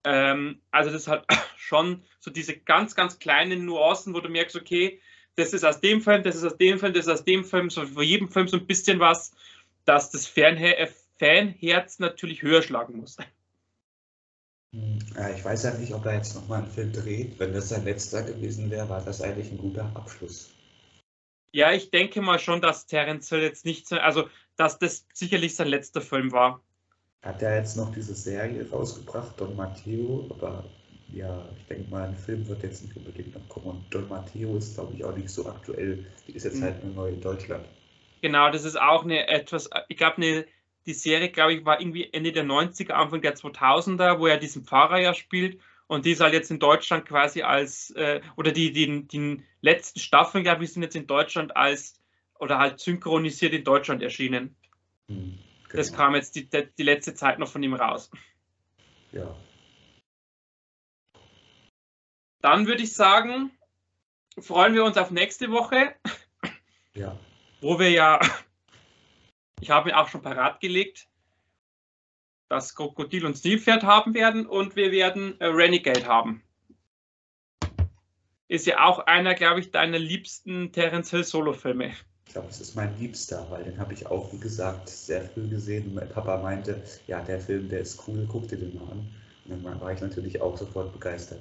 [0.04, 1.24] ähm, also das ist halt
[1.56, 5.00] schon so diese ganz, ganz kleinen Nuancen, wo du merkst, okay,
[5.36, 7.70] das ist aus dem Film, das ist aus dem Film, das ist aus dem Film,
[7.70, 9.32] so für jedem Film so ein bisschen was,
[9.88, 13.16] dass das Fanher Fanherz natürlich höher schlagen muss.
[14.72, 17.38] Ja, ich weiß ja nicht, ob er jetzt nochmal einen Film dreht.
[17.40, 20.50] Wenn das sein letzter gewesen wäre, war das eigentlich ein guter Abschluss.
[21.52, 25.56] Ja, ich denke mal schon, dass Terence Hill jetzt nicht so, also dass das sicherlich
[25.56, 26.60] sein letzter Film war.
[27.22, 30.64] Hat er jetzt noch diese Serie rausgebracht, Don Matteo, aber
[31.10, 33.68] Ja, ich denke mal, ein Film wird jetzt nicht unbedingt noch kommen.
[33.68, 36.04] Und Don Matteo ist, glaube ich, auch nicht so aktuell.
[36.26, 36.64] Die ist jetzt mhm.
[36.64, 37.64] halt nur neu in Deutschland.
[38.20, 40.46] Genau, das ist auch eine etwas, ich glaube, eine,
[40.86, 44.64] die Serie, glaube ich, war irgendwie Ende der 90er, Anfang der 2000er, wo er diesen
[44.64, 45.60] Pfarrer ja spielt.
[45.86, 50.00] Und die ist halt jetzt in Deutschland quasi als, äh, oder die, die, die letzten
[50.00, 52.00] Staffeln, glaube ich, sind jetzt in Deutschland als,
[52.38, 54.54] oder halt synchronisiert in Deutschland erschienen.
[55.08, 55.38] Mhm,
[55.68, 55.76] genau.
[55.76, 58.10] Das kam jetzt die, die letzte Zeit noch von ihm raus.
[59.12, 59.34] Ja,
[62.40, 63.50] dann würde ich sagen,
[64.38, 65.94] freuen wir uns auf nächste Woche.
[66.94, 67.18] Ja.
[67.60, 68.20] Wo wir ja,
[69.60, 71.08] ich habe mir auch schon parat gelegt,
[72.48, 76.42] das Krokodil und Stilpferd haben werden und wir werden äh, Renegade haben.
[78.48, 81.92] Ist ja auch einer, glaube ich, deiner liebsten Terence Hill Solo-Filme.
[82.26, 85.48] Ich glaube, es ist mein Liebster, weil den habe ich auch, wie gesagt, sehr früh
[85.48, 85.88] gesehen.
[85.88, 89.14] Und mein Papa meinte, ja, der Film, der ist cool, guck dir den mal an.
[89.46, 91.40] Und dann war ich natürlich auch sofort begeistert.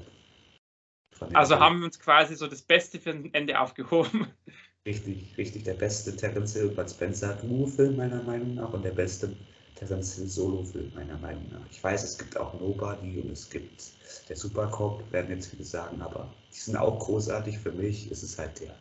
[1.34, 4.28] Also haben wir uns quasi so das Beste für ein Ende aufgehoben.
[4.88, 5.66] Richtig, richtig.
[5.66, 9.36] Der beste Terence Hill Bud Spencer Duo-Film meiner Meinung nach und der beste
[9.76, 11.66] Terence Hill Solo-Film meiner Meinung nach.
[11.70, 13.92] Ich weiß, es gibt auch Nobody und es gibt
[14.30, 17.60] der Supercop, werden jetzt viele sagen, aber die sind auch großartig.
[17.60, 18.78] Für mich ist es halt der.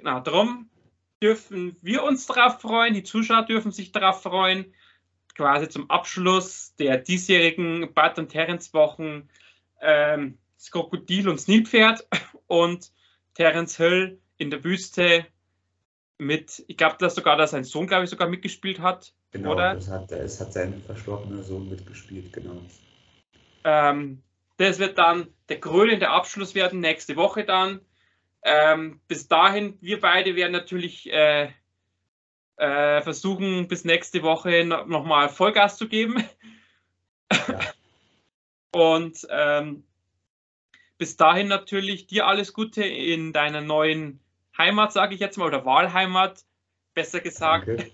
[0.00, 0.68] Genau, darum
[1.22, 4.74] dürfen wir uns darauf freuen, die Zuschauer dürfen sich darauf freuen,
[5.34, 9.30] quasi zum Abschluss der diesjährigen Bud und Terence Wochen.
[9.80, 12.06] Ähm, das Krokodil und Nilpferd
[12.48, 12.92] und
[13.32, 15.26] Terence Hill in der Wüste
[16.18, 19.12] mit, ich glaube, dass sogar, dass sein Sohn, glaube ich, sogar mitgespielt hat.
[19.32, 19.74] Genau, oder?
[19.74, 22.60] Das hat, es hat sein verstorbener Sohn mitgespielt, genau.
[23.64, 24.22] Ähm,
[24.56, 27.80] das wird dann der krönende Abschluss werden, nächste Woche dann.
[28.42, 31.50] Ähm, bis dahin, wir beide werden natürlich äh,
[32.56, 36.22] äh, versuchen, bis nächste Woche no nochmal Vollgas zu geben.
[37.48, 37.60] Ja.
[38.72, 39.84] Und ähm,
[40.98, 44.20] bis dahin natürlich dir alles Gute in deiner neuen
[44.56, 46.44] Heimat, sage ich jetzt mal, oder Wahlheimat,
[46.94, 47.68] besser gesagt.
[47.68, 47.90] Danke.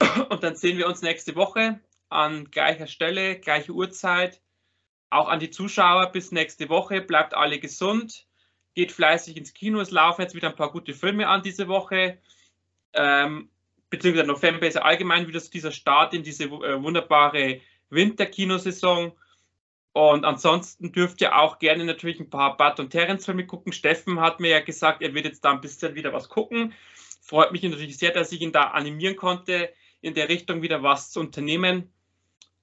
[0.30, 4.40] Und dann sehen wir uns nächste Woche an gleicher Stelle, gleiche Uhrzeit.
[5.10, 7.00] Auch an die Zuschauer bis nächste Woche.
[7.00, 8.26] Bleibt alle gesund.
[8.74, 9.80] Geht fleißig ins Kino.
[9.80, 12.18] Es laufen jetzt wieder ein paar gute Filme an diese Woche.
[12.94, 13.50] Ähm,
[13.90, 19.12] beziehungsweise November ist allgemein wieder dieser Start in diese äh, wunderbare Winterkinosaison.
[19.92, 23.72] Und ansonsten dürft ihr auch gerne natürlich ein paar Bud und Terence-Filme gucken.
[23.72, 26.72] Steffen hat mir ja gesagt, er wird jetzt da ein bisschen wieder was gucken.
[27.20, 31.10] Freut mich natürlich sehr, dass ich ihn da animieren konnte, in der Richtung wieder was
[31.10, 31.92] zu unternehmen.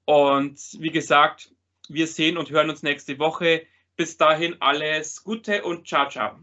[0.06, 1.52] Und wie gesagt,
[1.88, 3.66] wir sehen und hören uns nächste Woche.
[3.96, 6.40] Bis dahin alles Gute und ciao, ciao.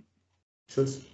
[0.68, 1.04] Tschüss.